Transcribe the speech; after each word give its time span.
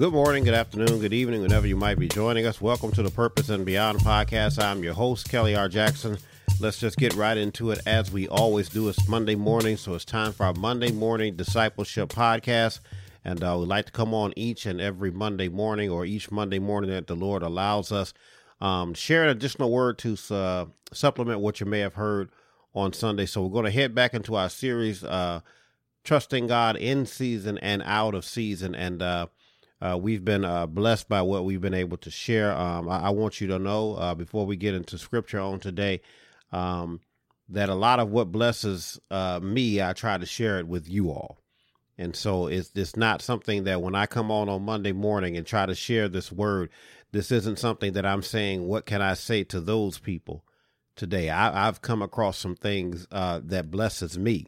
Good 0.00 0.14
morning, 0.14 0.44
good 0.44 0.54
afternoon, 0.54 0.98
good 0.98 1.12
evening, 1.12 1.42
whenever 1.42 1.66
you 1.66 1.76
might 1.76 1.98
be 1.98 2.08
joining 2.08 2.46
us. 2.46 2.58
Welcome 2.58 2.90
to 2.92 3.02
the 3.02 3.10
Purpose 3.10 3.50
and 3.50 3.66
Beyond 3.66 3.98
podcast. 3.98 4.58
I'm 4.58 4.82
your 4.82 4.94
host, 4.94 5.28
Kelly 5.28 5.54
R. 5.54 5.68
Jackson. 5.68 6.16
Let's 6.58 6.80
just 6.80 6.96
get 6.96 7.12
right 7.16 7.36
into 7.36 7.70
it 7.70 7.80
as 7.84 8.10
we 8.10 8.26
always 8.26 8.70
do. 8.70 8.88
It's 8.88 9.06
Monday 9.06 9.34
morning, 9.34 9.76
so 9.76 9.92
it's 9.92 10.06
time 10.06 10.32
for 10.32 10.46
our 10.46 10.54
Monday 10.54 10.90
morning 10.90 11.36
discipleship 11.36 12.08
podcast. 12.08 12.80
And 13.26 13.44
uh, 13.44 13.58
we 13.60 13.66
like 13.66 13.84
to 13.84 13.92
come 13.92 14.14
on 14.14 14.32
each 14.36 14.64
and 14.64 14.80
every 14.80 15.10
Monday 15.10 15.50
morning 15.50 15.90
or 15.90 16.06
each 16.06 16.30
Monday 16.30 16.58
morning 16.58 16.88
that 16.88 17.06
the 17.06 17.14
Lord 17.14 17.42
allows 17.42 17.92
us. 17.92 18.14
Um, 18.58 18.94
share 18.94 19.24
an 19.24 19.28
additional 19.28 19.70
word 19.70 19.98
to 19.98 20.16
uh, 20.30 20.64
supplement 20.94 21.40
what 21.40 21.60
you 21.60 21.66
may 21.66 21.80
have 21.80 21.96
heard 21.96 22.30
on 22.74 22.94
Sunday. 22.94 23.26
So 23.26 23.42
we're 23.42 23.52
going 23.52 23.66
to 23.66 23.70
head 23.70 23.94
back 23.94 24.14
into 24.14 24.34
our 24.34 24.48
series, 24.48 25.04
uh, 25.04 25.40
Trusting 26.04 26.46
God 26.46 26.76
in 26.78 27.04
season 27.04 27.58
and 27.58 27.82
out 27.84 28.14
of 28.14 28.24
season. 28.24 28.74
And 28.74 29.02
uh, 29.80 29.98
we've 30.00 30.24
been 30.24 30.44
uh, 30.44 30.66
blessed 30.66 31.08
by 31.08 31.22
what 31.22 31.44
we've 31.44 31.60
been 31.60 31.74
able 31.74 31.96
to 31.98 32.10
share. 32.10 32.52
Um, 32.52 32.88
I, 32.88 33.06
I, 33.06 33.10
want 33.10 33.40
you 33.40 33.46
to 33.48 33.58
know 33.58 33.94
uh, 33.94 34.14
before 34.14 34.44
we 34.44 34.56
get 34.56 34.74
into 34.74 34.98
scripture 34.98 35.40
on 35.40 35.58
today 35.58 36.02
um, 36.52 37.00
that 37.48 37.68
a 37.68 37.74
lot 37.74 37.98
of 37.98 38.10
what 38.10 38.30
blesses 38.30 39.00
uh, 39.10 39.40
me, 39.42 39.80
I 39.80 39.92
try 39.94 40.18
to 40.18 40.26
share 40.26 40.58
it 40.58 40.68
with 40.68 40.88
you 40.88 41.10
all. 41.10 41.38
And 41.96 42.14
so 42.14 42.46
it's, 42.46 42.70
it's 42.74 42.96
not 42.96 43.22
something 43.22 43.64
that 43.64 43.82
when 43.82 43.94
I 43.94 44.06
come 44.06 44.30
on 44.30 44.48
on 44.48 44.62
Monday 44.64 44.92
morning 44.92 45.36
and 45.36 45.46
try 45.46 45.66
to 45.66 45.74
share 45.74 46.08
this 46.08 46.30
word, 46.32 46.70
this 47.12 47.30
isn't 47.30 47.58
something 47.58 47.92
that 47.94 48.06
I'm 48.06 48.22
saying, 48.22 48.66
what 48.66 48.86
can 48.86 49.02
I 49.02 49.14
say 49.14 49.44
to 49.44 49.60
those 49.60 49.98
people 49.98 50.44
today? 50.96 51.30
I, 51.30 51.64
have 51.64 51.82
come 51.82 52.02
across 52.02 52.38
some 52.38 52.54
things 52.54 53.06
uh, 53.10 53.40
that 53.44 53.70
blesses 53.70 54.18
me. 54.18 54.46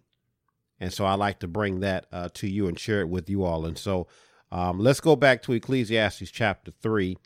And 0.79 0.93
so 0.93 1.05
I 1.05 1.15
like 1.15 1.41
to 1.41 1.49
bring 1.49 1.81
that 1.81 2.07
uh, 2.13 2.29
to 2.35 2.49
you 2.49 2.69
and 2.69 2.79
share 2.79 3.01
it 3.01 3.09
with 3.09 3.29
you 3.29 3.45
all. 3.45 3.67
And 3.67 3.79
so 3.79 4.07
um, 4.53 4.79
let's 4.79 5.01
go 5.01 5.17
back 5.17 5.41
to 5.43 5.53
Ecclesiastes 5.53 6.31
chapter 6.31 6.73
3, 6.83 7.17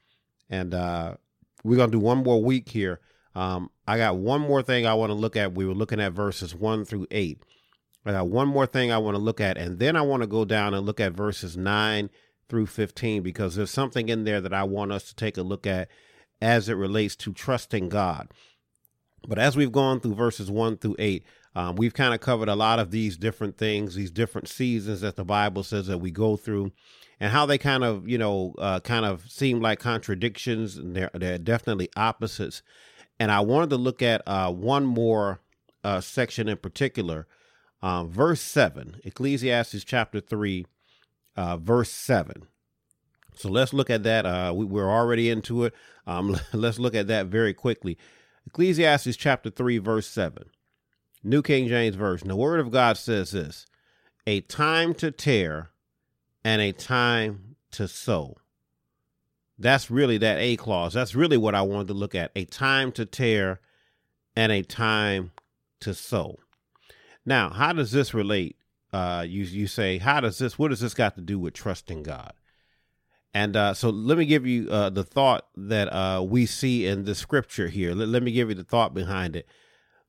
and 0.48 0.72
uh, 0.72 1.16
we're 1.64 1.76
going 1.76 1.90
to 1.90 1.98
do 1.98 2.02
one 2.02 2.22
more 2.22 2.40
week 2.40 2.68
here. 2.68 3.00
Um, 3.34 3.68
I 3.84 3.98
got 3.98 4.16
one 4.16 4.40
more 4.40 4.62
thing 4.62 4.86
I 4.86 4.94
want 4.94 5.10
to 5.10 5.14
look 5.14 5.36
at. 5.36 5.52
We 5.52 5.66
were 5.66 5.74
looking 5.74 6.00
at 6.00 6.12
verses 6.12 6.54
1 6.54 6.84
through 6.84 7.08
8. 7.10 7.42
I 8.06 8.12
got 8.12 8.28
one 8.28 8.46
more 8.46 8.66
thing 8.66 8.92
I 8.92 8.98
want 8.98 9.16
to 9.16 9.20
look 9.20 9.40
at, 9.40 9.58
and 9.58 9.80
then 9.80 9.96
I 9.96 10.02
want 10.02 10.22
to 10.22 10.28
go 10.28 10.44
down 10.44 10.72
and 10.72 10.86
look 10.86 11.00
at 11.00 11.14
verses 11.14 11.56
9 11.56 12.08
through 12.48 12.66
15 12.66 13.24
because 13.24 13.56
there's 13.56 13.72
something 13.72 14.08
in 14.08 14.22
there 14.22 14.40
that 14.40 14.54
I 14.54 14.62
want 14.62 14.92
us 14.92 15.02
to 15.08 15.14
take 15.16 15.36
a 15.36 15.42
look 15.42 15.66
at 15.66 15.88
as 16.40 16.68
it 16.68 16.74
relates 16.74 17.16
to 17.16 17.32
trusting 17.32 17.88
God. 17.88 18.28
But 19.26 19.40
as 19.40 19.56
we've 19.56 19.72
gone 19.72 19.98
through 19.98 20.14
verses 20.14 20.48
1 20.48 20.76
through 20.76 20.94
8, 21.00 21.24
um, 21.56 21.74
we've 21.74 21.94
kind 21.94 22.14
of 22.14 22.20
covered 22.20 22.48
a 22.48 22.54
lot 22.54 22.78
of 22.78 22.92
these 22.92 23.16
different 23.16 23.58
things, 23.58 23.96
these 23.96 24.12
different 24.12 24.46
seasons 24.48 25.00
that 25.00 25.16
the 25.16 25.24
Bible 25.24 25.64
says 25.64 25.88
that 25.88 25.98
we 25.98 26.12
go 26.12 26.36
through 26.36 26.70
and 27.18 27.32
how 27.32 27.46
they 27.46 27.58
kind 27.58 27.84
of 27.84 28.08
you 28.08 28.18
know 28.18 28.54
uh, 28.58 28.80
kind 28.80 29.04
of 29.04 29.30
seem 29.30 29.60
like 29.60 29.78
contradictions 29.78 30.76
and 30.76 30.96
they're, 30.96 31.10
they're 31.14 31.38
definitely 31.38 31.88
opposites. 31.96 32.62
And 33.18 33.30
i 33.30 33.40
wanted 33.40 33.70
to 33.70 33.76
look 33.76 34.02
at 34.02 34.22
uh, 34.26 34.52
one 34.52 34.84
more 34.84 35.40
uh, 35.82 36.00
section 36.00 36.48
in 36.48 36.58
particular 36.58 37.26
um, 37.82 38.10
verse 38.10 38.40
7 38.40 39.00
ecclesiastes 39.04 39.84
chapter 39.84 40.20
3 40.20 40.66
uh, 41.36 41.56
verse 41.56 41.90
7 41.90 42.48
so 43.36 43.50
let's 43.50 43.74
look 43.74 43.90
at 43.90 44.02
that 44.02 44.24
uh, 44.24 44.52
we, 44.54 44.80
are 44.80 44.90
already 44.90 45.28
into 45.28 45.64
it. 45.64 45.74
Um, 46.06 46.38
let's 46.52 46.78
look 46.78 46.94
at 46.94 47.06
that 47.08 47.26
very 47.26 47.52
quickly. 47.52 47.98
Ecclesiastes 48.46 49.16
chapter 49.16 49.50
3 49.50 49.78
verse 49.78 50.06
7 50.06 50.44
new 51.22 51.42
king 51.42 51.66
james 51.68 51.96
version. 51.96 52.28
The 52.28 52.36
word 52.36 52.60
of 52.60 52.70
god 52.70 52.96
says 52.96 53.32
this 53.32 53.66
a 54.26 54.40
time 54.42 54.94
to 54.94 55.10
tear 55.10 55.70
and 56.46 56.62
a 56.62 56.70
time 56.70 57.56
to 57.72 57.88
sew. 57.88 58.36
That's 59.58 59.90
really 59.90 60.16
that 60.18 60.38
A 60.38 60.54
clause. 60.54 60.94
That's 60.94 61.16
really 61.16 61.36
what 61.36 61.56
I 61.56 61.62
wanted 61.62 61.88
to 61.88 61.94
look 61.94 62.14
at 62.14 62.30
a 62.36 62.44
time 62.44 62.92
to 62.92 63.04
tear 63.04 63.58
and 64.36 64.52
a 64.52 64.62
time 64.62 65.32
to 65.80 65.92
sew. 65.92 66.38
Now, 67.24 67.50
how 67.50 67.72
does 67.72 67.90
this 67.90 68.14
relate? 68.14 68.56
Uh, 68.92 69.24
you, 69.26 69.42
you 69.42 69.66
say, 69.66 69.98
how 69.98 70.20
does 70.20 70.38
this, 70.38 70.56
what 70.56 70.68
does 70.68 70.78
this 70.78 70.94
got 70.94 71.16
to 71.16 71.20
do 71.20 71.36
with 71.36 71.52
trusting 71.52 72.04
God? 72.04 72.32
And 73.34 73.56
uh, 73.56 73.74
so 73.74 73.90
let 73.90 74.16
me 74.16 74.24
give 74.24 74.46
you 74.46 74.70
uh, 74.70 74.90
the 74.90 75.02
thought 75.02 75.48
that 75.56 75.92
uh, 75.92 76.22
we 76.22 76.46
see 76.46 76.86
in 76.86 77.06
the 77.06 77.16
scripture 77.16 77.66
here. 77.66 77.92
Let, 77.92 78.06
let, 78.06 78.22
me 78.22 78.30
give 78.30 78.50
you 78.50 78.54
the 78.54 78.62
thought 78.62 78.94
behind 78.94 79.34
it. 79.34 79.48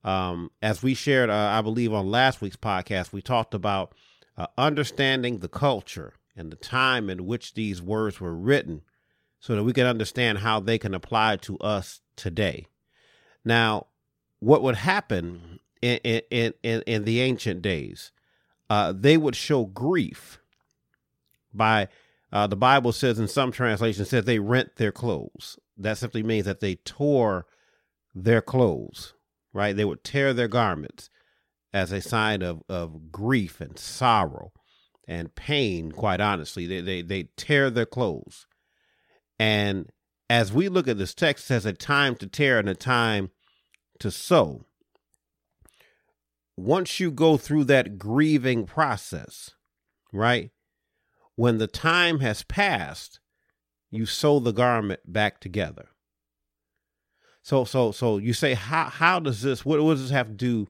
Um, 0.04 0.52
as 0.62 0.84
we 0.84 0.94
shared, 0.94 1.30
uh, 1.30 1.34
I 1.34 1.62
believe, 1.62 1.92
on 1.92 2.08
last 2.08 2.40
week's 2.40 2.56
podcast, 2.56 3.12
we 3.12 3.22
talked 3.22 3.54
about 3.54 3.92
uh, 4.36 4.46
understanding 4.56 5.40
the 5.40 5.48
culture 5.48 6.12
and 6.38 6.52
the 6.52 6.56
time 6.56 7.10
in 7.10 7.26
which 7.26 7.54
these 7.54 7.82
words 7.82 8.20
were 8.20 8.34
written 8.34 8.82
so 9.40 9.56
that 9.56 9.64
we 9.64 9.72
can 9.72 9.86
understand 9.86 10.38
how 10.38 10.60
they 10.60 10.78
can 10.78 10.94
apply 10.94 11.36
to 11.36 11.58
us 11.58 12.00
today. 12.16 12.66
Now, 13.44 13.88
what 14.38 14.62
would 14.62 14.76
happen 14.76 15.58
in, 15.82 15.98
in, 15.98 16.54
in, 16.62 16.82
in 16.82 17.04
the 17.04 17.20
ancient 17.20 17.60
days? 17.60 18.12
Uh, 18.70 18.92
they 18.96 19.16
would 19.16 19.34
show 19.34 19.64
grief 19.64 20.38
by 21.52 21.88
uh, 22.32 22.46
the 22.46 22.56
Bible 22.56 22.92
says 22.92 23.18
in 23.18 23.26
some 23.26 23.50
translations 23.50 24.10
says 24.10 24.24
they 24.24 24.38
rent 24.38 24.76
their 24.76 24.92
clothes. 24.92 25.58
That 25.76 25.98
simply 25.98 26.22
means 26.22 26.44
that 26.44 26.60
they 26.60 26.76
tore 26.76 27.46
their 28.14 28.42
clothes, 28.42 29.14
right? 29.52 29.74
They 29.74 29.84
would 29.84 30.04
tear 30.04 30.34
their 30.34 30.48
garments 30.48 31.10
as 31.72 31.90
a 31.90 32.00
sign 32.00 32.42
of, 32.42 32.62
of 32.68 33.10
grief 33.10 33.60
and 33.60 33.78
sorrow 33.78 34.52
and 35.08 35.34
pain, 35.34 35.90
quite 35.90 36.20
honestly. 36.20 36.66
They, 36.66 36.82
they, 36.82 37.02
they 37.02 37.30
tear 37.36 37.70
their 37.70 37.86
clothes. 37.86 38.46
And 39.38 39.90
as 40.28 40.52
we 40.52 40.68
look 40.68 40.86
at 40.86 40.98
this 40.98 41.14
text, 41.14 41.44
it 41.44 41.48
says 41.48 41.66
a 41.66 41.72
time 41.72 42.14
to 42.16 42.26
tear 42.26 42.58
and 42.58 42.68
a 42.68 42.74
time 42.74 43.30
to 44.00 44.10
sew. 44.10 44.66
Once 46.56 47.00
you 47.00 47.10
go 47.10 47.38
through 47.38 47.64
that 47.64 47.98
grieving 47.98 48.66
process, 48.66 49.52
right? 50.12 50.50
When 51.36 51.58
the 51.58 51.68
time 51.68 52.20
has 52.20 52.42
passed, 52.42 53.20
you 53.90 54.04
sew 54.04 54.40
the 54.40 54.52
garment 54.52 55.00
back 55.06 55.40
together. 55.40 55.88
So 57.42 57.64
so 57.64 57.92
so 57.92 58.18
you 58.18 58.34
say 58.34 58.54
how 58.54 58.84
how 58.84 59.20
does 59.20 59.40
this 59.40 59.64
what, 59.64 59.80
what 59.80 59.94
does 59.94 60.02
this 60.02 60.10
have 60.10 60.26
to 60.28 60.34
do 60.34 60.66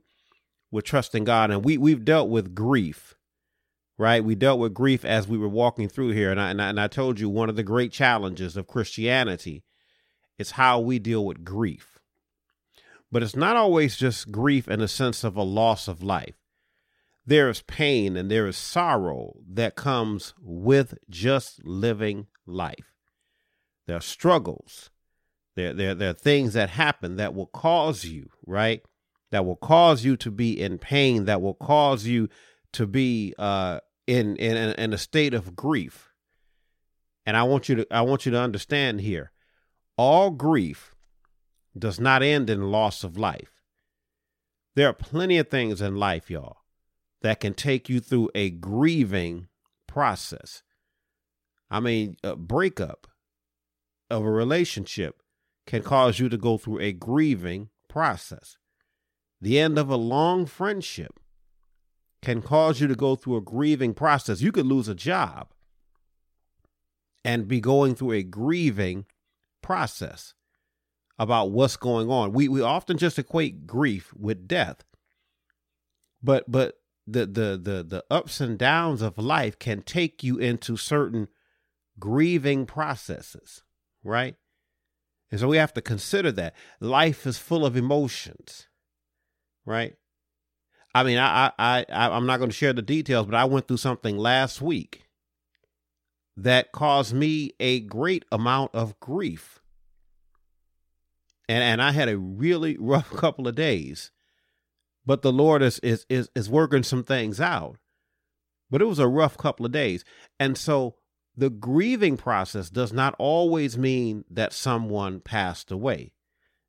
with 0.70 0.84
trusting 0.84 1.24
God? 1.24 1.50
And 1.50 1.64
we 1.64 1.76
we've 1.78 2.04
dealt 2.04 2.28
with 2.28 2.54
grief 2.54 3.16
right? 3.98 4.24
We 4.24 4.36
dealt 4.36 4.60
with 4.60 4.72
grief 4.72 5.04
as 5.04 5.26
we 5.26 5.36
were 5.36 5.48
walking 5.48 5.88
through 5.88 6.10
here. 6.10 6.30
And 6.30 6.40
I, 6.40 6.50
and 6.50 6.62
I, 6.62 6.68
and 6.68 6.80
I 6.80 6.86
told 6.86 7.18
you 7.18 7.28
one 7.28 7.50
of 7.50 7.56
the 7.56 7.64
great 7.64 7.92
challenges 7.92 8.56
of 8.56 8.68
Christianity 8.68 9.64
is 10.38 10.52
how 10.52 10.78
we 10.78 11.00
deal 11.00 11.26
with 11.26 11.44
grief. 11.44 11.98
But 13.10 13.22
it's 13.22 13.36
not 13.36 13.56
always 13.56 13.96
just 13.96 14.30
grief 14.30 14.68
in 14.68 14.78
the 14.78 14.88
sense 14.88 15.24
of 15.24 15.36
a 15.36 15.42
loss 15.42 15.88
of 15.88 16.02
life. 16.02 16.36
There 17.26 17.50
is 17.50 17.62
pain 17.62 18.16
and 18.16 18.30
there 18.30 18.46
is 18.46 18.56
sorrow 18.56 19.34
that 19.52 19.74
comes 19.74 20.32
with 20.40 20.94
just 21.10 21.64
living 21.64 22.28
life. 22.46 22.94
There 23.86 23.96
are 23.96 24.00
struggles. 24.00 24.90
There, 25.56 25.74
there, 25.74 25.94
there 25.94 26.10
are 26.10 26.14
things 26.14 26.52
that 26.52 26.70
happen 26.70 27.16
that 27.16 27.34
will 27.34 27.46
cause 27.46 28.04
you, 28.04 28.30
right? 28.46 28.82
That 29.30 29.44
will 29.44 29.56
cause 29.56 30.04
you 30.04 30.16
to 30.18 30.30
be 30.30 30.58
in 30.58 30.78
pain, 30.78 31.24
that 31.24 31.42
will 31.42 31.54
cause 31.54 32.06
you 32.06 32.28
to 32.72 32.86
be 32.86 33.34
uh, 33.38 33.80
in 34.08 34.36
in 34.36 34.56
in 34.56 34.92
a 34.92 34.98
state 34.98 35.34
of 35.34 35.54
grief. 35.54 36.10
And 37.26 37.36
I 37.36 37.42
want 37.42 37.68
you 37.68 37.76
to 37.76 37.86
I 37.90 38.00
want 38.00 38.24
you 38.24 38.32
to 38.32 38.40
understand 38.40 39.02
here, 39.02 39.30
all 39.96 40.30
grief 40.30 40.94
does 41.78 42.00
not 42.00 42.22
end 42.22 42.48
in 42.48 42.72
loss 42.72 43.04
of 43.04 43.18
life. 43.18 43.52
There 44.74 44.88
are 44.88 44.94
plenty 44.94 45.38
of 45.38 45.48
things 45.48 45.82
in 45.82 45.96
life, 45.96 46.30
y'all, 46.30 46.58
that 47.20 47.40
can 47.40 47.52
take 47.52 47.88
you 47.88 48.00
through 48.00 48.30
a 48.34 48.48
grieving 48.48 49.48
process. 49.86 50.62
I 51.70 51.80
mean, 51.80 52.16
a 52.24 52.34
breakup 52.34 53.08
of 54.08 54.24
a 54.24 54.30
relationship 54.30 55.22
can 55.66 55.82
cause 55.82 56.18
you 56.18 56.30
to 56.30 56.38
go 56.38 56.56
through 56.56 56.80
a 56.80 56.92
grieving 56.92 57.68
process. 57.88 58.56
The 59.40 59.58
end 59.58 59.78
of 59.78 59.90
a 59.90 59.96
long 59.96 60.46
friendship 60.46 61.20
can 62.22 62.42
cause 62.42 62.80
you 62.80 62.88
to 62.88 62.94
go 62.94 63.16
through 63.16 63.36
a 63.36 63.42
grieving 63.42 63.94
process. 63.94 64.40
You 64.40 64.52
could 64.52 64.66
lose 64.66 64.88
a 64.88 64.94
job 64.94 65.52
and 67.24 67.48
be 67.48 67.60
going 67.60 67.94
through 67.94 68.12
a 68.12 68.22
grieving 68.22 69.06
process 69.62 70.34
about 71.18 71.50
what's 71.50 71.76
going 71.76 72.10
on. 72.10 72.32
We 72.32 72.48
we 72.48 72.60
often 72.60 72.96
just 72.96 73.18
equate 73.18 73.66
grief 73.66 74.12
with 74.16 74.48
death. 74.48 74.84
But 76.22 76.50
but 76.50 76.80
the 77.06 77.26
the 77.26 77.60
the 77.62 77.84
the 77.84 78.04
ups 78.10 78.40
and 78.40 78.58
downs 78.58 79.02
of 79.02 79.18
life 79.18 79.58
can 79.58 79.82
take 79.82 80.22
you 80.22 80.38
into 80.38 80.76
certain 80.76 81.28
grieving 81.98 82.66
processes, 82.66 83.62
right? 84.04 84.36
And 85.30 85.40
so 85.40 85.48
we 85.48 85.56
have 85.58 85.74
to 85.74 85.82
consider 85.82 86.32
that 86.32 86.54
life 86.80 87.26
is 87.26 87.38
full 87.38 87.66
of 87.66 87.76
emotions, 87.76 88.68
right? 89.66 89.94
I 90.94 91.04
mean, 91.04 91.18
I, 91.18 91.52
I, 91.58 91.84
I, 91.88 92.08
I'm 92.08 92.26
not 92.26 92.38
going 92.38 92.50
to 92.50 92.56
share 92.56 92.72
the 92.72 92.82
details, 92.82 93.26
but 93.26 93.34
I 93.34 93.44
went 93.44 93.68
through 93.68 93.76
something 93.76 94.16
last 94.16 94.60
week 94.62 95.06
that 96.36 96.72
caused 96.72 97.14
me 97.14 97.52
a 97.60 97.80
great 97.80 98.24
amount 98.32 98.74
of 98.74 98.98
grief. 99.00 99.60
And 101.48 101.62
and 101.62 101.82
I 101.82 101.92
had 101.92 102.08
a 102.08 102.18
really 102.18 102.76
rough 102.80 103.10
couple 103.10 103.48
of 103.48 103.54
days. 103.54 104.10
But 105.04 105.22
the 105.22 105.32
Lord 105.32 105.62
is 105.62 105.78
is 105.80 106.06
is, 106.08 106.30
is 106.34 106.50
working 106.50 106.82
some 106.82 107.04
things 107.04 107.40
out. 107.40 107.76
But 108.70 108.82
it 108.82 108.86
was 108.86 108.98
a 108.98 109.08
rough 109.08 109.36
couple 109.38 109.64
of 109.64 109.72
days. 109.72 110.04
And 110.38 110.56
so 110.56 110.96
the 111.36 111.48
grieving 111.50 112.16
process 112.16 112.68
does 112.68 112.92
not 112.92 113.14
always 113.18 113.78
mean 113.78 114.24
that 114.30 114.52
someone 114.52 115.20
passed 115.20 115.70
away. 115.70 116.12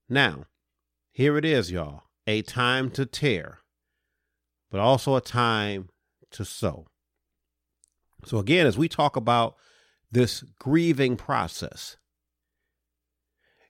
Now, 0.08 0.46
here 1.12 1.38
it 1.38 1.44
is, 1.44 1.72
y'all 1.72 2.04
a 2.30 2.44
time 2.44 2.92
to 2.92 3.08
tear, 3.08 3.59
but 4.72 4.80
also 4.80 5.16
a 5.16 5.22
time 5.22 5.90
to 6.32 6.46
sew. 6.46 6.88
So, 8.26 8.38
again, 8.38 8.68
as 8.68 8.78
we 8.78 8.88
talk 8.88 9.16
about 9.16 9.56
this 10.12 10.44
grieving 10.60 11.16
process, 11.16 11.98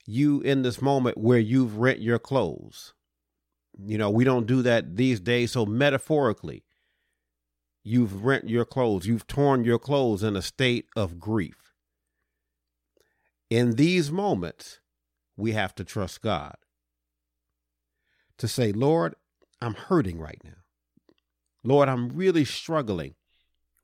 you 0.06 0.42
in 0.42 0.64
this 0.64 0.82
moment 0.82 1.18
where 1.18 1.40
you've 1.40 1.78
rent 1.78 2.02
your 2.02 2.20
clothes, 2.20 2.94
you 3.78 3.98
know, 3.98 4.10
we 4.10 4.24
don't 4.24 4.48
do 4.48 4.62
that 4.64 4.96
these 4.96 5.20
days. 5.20 5.52
So, 5.52 5.66
metaphorically, 5.66 6.64
you've 7.84 8.26
rent 8.26 8.50
your 8.50 8.66
clothes, 8.66 9.06
you've 9.06 9.28
torn 9.28 9.64
your 9.64 9.80
clothes 9.80 10.24
in 10.24 10.36
a 10.36 10.42
state 10.42 10.88
of 10.96 11.20
grief. 11.20 11.74
In 13.50 13.76
these 13.76 14.12
moments, 14.12 14.80
we 15.38 15.54
have 15.54 15.74
to 15.76 15.84
trust 15.84 16.22
God 16.22 16.56
to 18.38 18.48
say, 18.48 18.72
Lord, 18.72 19.16
I'm 19.62 19.74
hurting 19.74 20.20
right 20.20 20.42
now. 20.44 20.59
Lord, 21.64 21.90
I'm 21.90 22.10
really 22.10 22.46
struggling 22.46 23.16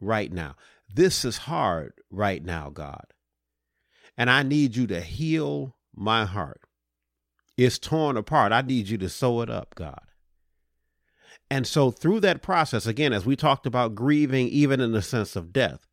right 0.01 0.31
now. 0.31 0.55
This 0.93 1.25
is 1.25 1.37
hard 1.39 1.93
right 2.09 2.43
now, 2.43 2.69
God. 2.69 3.05
And 4.17 4.29
I 4.29 4.43
need 4.43 4.75
you 4.75 4.87
to 4.87 5.01
heal 5.01 5.75
my 5.93 6.25
heart. 6.25 6.61
It's 7.57 7.79
torn 7.79 8.17
apart. 8.17 8.51
I 8.51 8.61
need 8.61 8.87
you 8.89 8.97
to 8.99 9.09
sew 9.09 9.41
it 9.41 9.49
up, 9.49 9.75
God. 9.75 10.01
And 11.49 11.67
so, 11.67 11.91
through 11.91 12.21
that 12.21 12.41
process, 12.41 12.87
again, 12.87 13.13
as 13.13 13.25
we 13.25 13.35
talked 13.35 13.65
about 13.65 13.95
grieving, 13.95 14.47
even 14.47 14.79
in 14.79 14.93
the 14.93 15.01
sense 15.01 15.35
of 15.35 15.53
death, 15.53 15.85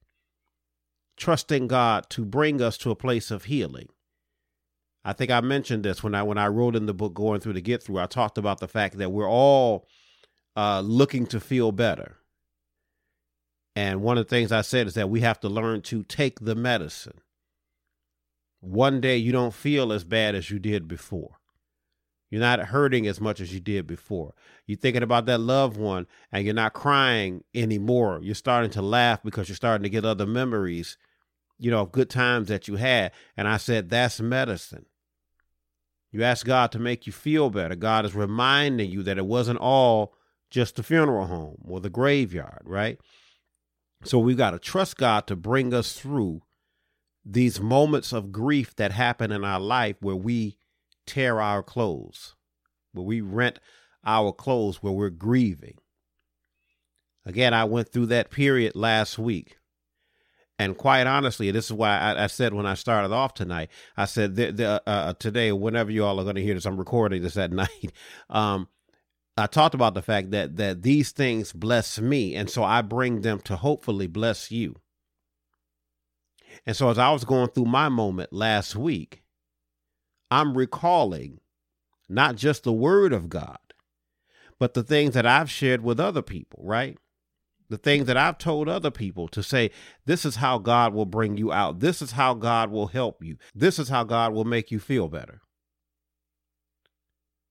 trusting 1.17 1.69
God 1.69 2.09
to 2.11 2.25
bring 2.25 2.63
us 2.63 2.79
to 2.79 2.91
a 2.91 2.97
place 2.97 3.31
of 3.31 3.45
healing. 3.45 3.89
I 5.05 5.13
think 5.13 5.31
I 5.31 5.41
mentioned 5.41 5.85
this 5.85 6.03
when 6.03 6.15
I 6.15 6.23
when 6.23 6.39
I 6.39 6.47
wrote 6.47 6.77
in 6.77 6.87
the 6.87 6.95
book 6.95 7.13
going 7.13 7.41
through 7.41 7.55
the 7.55 7.61
get 7.61 7.83
through. 7.83 7.99
I 7.99 8.07
talked 8.07 8.39
about 8.39 8.61
the 8.61 8.69
fact 8.69 8.99
that 8.99 9.11
we're 9.11 9.29
all 9.29 9.87
uh, 10.57 10.81
looking 10.81 11.27
to 11.27 11.41
feel 11.41 11.73
better, 11.73 12.19
and 13.75 14.03
one 14.03 14.19
of 14.19 14.27
the 14.27 14.31
things 14.31 14.53
I 14.53 14.61
said 14.61 14.87
is 14.87 14.95
that 14.95 15.11
we 15.11 15.21
have 15.21 15.41
to 15.41 15.49
learn 15.49 15.83
to 15.83 16.03
take 16.03 16.41
the 16.41 16.55
medicine. 16.55 17.21
One 18.61 19.01
day 19.01 19.17
you 19.17 19.33
don't 19.33 19.55
feel 19.55 19.93
as 19.93 20.05
bad 20.05 20.35
as 20.35 20.51
you 20.51 20.59
did 20.59 20.87
before. 20.87 21.39
You're 22.31 22.41
not 22.41 22.61
hurting 22.61 23.07
as 23.07 23.21
much 23.21 23.41
as 23.41 23.53
you 23.53 23.61
did 23.61 23.87
before. 23.87 24.35
You're 24.67 24.79
thinking 24.79 25.03
about 25.03 25.27
that 25.27 25.41
loved 25.41 25.77
one 25.77 26.07
and 26.31 26.45
you're 26.45 26.55
not 26.55 26.73
crying 26.73 27.45
anymore. 27.55 28.21
You're 28.23 28.35
starting 28.35 28.71
to 28.71 28.83
laugh 28.83 29.23
because 29.23 29.49
you're 29.49 29.57
starting 29.57 29.83
to 29.83 29.91
get 29.91 30.05
other 30.05 30.27
memories, 30.27 30.97
you 31.59 31.71
know, 31.71 31.83
of 31.83 31.93
good 31.93 32.09
times 32.09 32.49
that 32.49 32.69
you 32.69 32.77
had. 32.77 33.13
And 33.37 33.49
I 33.49 33.59
said, 33.59 33.91
that's 33.91 34.21
medicine. 34.21 34.87
You 36.11 36.23
ask 36.23 36.47
God 36.47 36.73
to 36.73 36.79
make 36.79 37.07
you 37.07 37.13
feel 37.13 37.51
better. 37.51 37.75
God 37.75 38.07
is 38.07 38.15
reminding 38.15 38.91
you 38.91 39.03
that 39.03 39.19
it 39.19 39.27
wasn't 39.27 39.59
all 39.59 40.15
just 40.53 40.77
the 40.77 40.83
funeral 40.83 41.27
home 41.27 41.63
or 41.67 41.81
the 41.81 41.91
graveyard, 41.91 42.63
right? 42.65 43.01
So 44.05 44.19
we've 44.19 44.37
got 44.37 44.51
to 44.51 44.59
trust 44.59 44.99
God 44.99 45.27
to 45.27 45.35
bring 45.35 45.73
us 45.73 45.95
through 45.95 46.43
these 47.25 47.61
moments 47.61 48.13
of 48.13 48.33
grief 48.33 48.77
that 48.77 48.93
happen 48.93 49.33
in 49.33 49.45
our 49.45 49.61
life 49.61 49.97
where 50.01 50.17
we 50.17 50.59
tear 51.07 51.41
our 51.41 51.63
clothes, 51.63 52.35
where 52.93 53.05
we 53.05 53.21
rent 53.21 53.61
our 54.05 54.33
clothes, 54.33 54.83
where 54.83 54.93
we're 54.93 55.11
grieving. 55.11 55.79
Again, 57.25 57.55
I 57.55 57.65
went 57.65 57.91
through 57.91 58.07
that 58.07 58.31
period 58.31 58.77
last 58.77 59.19
week. 59.19 59.57
And 60.59 60.77
quite 60.77 61.07
honestly, 61.07 61.51
this 61.51 61.67
is 61.67 61.73
why 61.73 61.99
I, 61.99 62.25
I 62.25 62.27
said 62.27 62.53
when 62.53 62.67
I 62.67 62.75
started 62.75 63.13
off 63.13 63.33
tonight, 63.33 63.71
I 63.97 64.05
said 64.05 64.39
uh, 64.61 64.81
uh 64.87 65.15
today, 65.15 65.51
whenever 65.51 65.91
you 65.91 66.05
all 66.05 66.21
are 66.21 66.25
going 66.25 66.37
to 66.37 66.43
hear 66.43 66.55
this, 66.55 66.67
I'm 66.67 66.77
recording 66.77 67.23
this 67.23 67.39
at 67.39 67.53
night. 67.65 67.93
Um, 68.29 68.69
I 69.37 69.47
talked 69.47 69.75
about 69.75 69.95
the 69.95 70.03
fact 70.03 70.31
that 70.33 70.57
that 70.57 70.83
these 70.83 71.11
things 71.11 71.53
bless 71.53 71.99
me, 71.99 72.35
and 72.35 72.51
so 72.51 72.65
I 72.65 72.83
bring 72.83 73.23
them 73.23 73.41
to 73.43 73.57
hopefully 73.57 74.07
bless 74.07 74.51
you. 74.51 74.77
And 76.67 76.77
so 76.77 76.91
as 76.91 76.99
I 76.99 77.11
was 77.11 77.25
going 77.25 77.49
through 77.49 77.65
my 77.65 77.89
moment 77.89 78.33
last 78.33 78.77
week, 78.77 79.23
I'm 80.31 80.57
recalling 80.57 81.41
not 82.09 82.37
just 82.37 82.65
the 82.65 82.73
word 82.73 83.13
of 83.13 83.29
God, 83.29 83.59
but 84.59 84.75
the 84.75 84.83
things 84.83 85.15
that 85.15 85.27
I've 85.27 85.51
shared 85.51 85.83
with 85.83 85.99
other 85.99 86.23
people, 86.23 86.63
right? 86.65 86.99
The 87.71 87.79
things 87.79 88.07
that 88.07 88.19
I've 88.19 88.37
told 88.37 88.69
other 88.69 88.91
people 88.91 89.29
to 89.29 89.43
say, 89.43 89.71
this 90.05 90.27
is 90.27 90.37
how 90.37 90.59
God 90.59 90.93
will 90.93 91.07
bring 91.07 91.39
you 91.39 91.51
out. 91.51 91.81
This 91.81 92.03
is 92.03 92.13
how 92.13 92.35
God 92.35 92.71
will 92.71 92.89
help 92.89 93.25
you. 93.25 93.39
This 93.55 93.79
is 93.79 93.89
how 93.89 94.05
God 94.05 94.35
will 94.35 94.45
make 94.45 94.71
you 94.71 94.79
feel 94.79 95.09
better. 95.09 95.41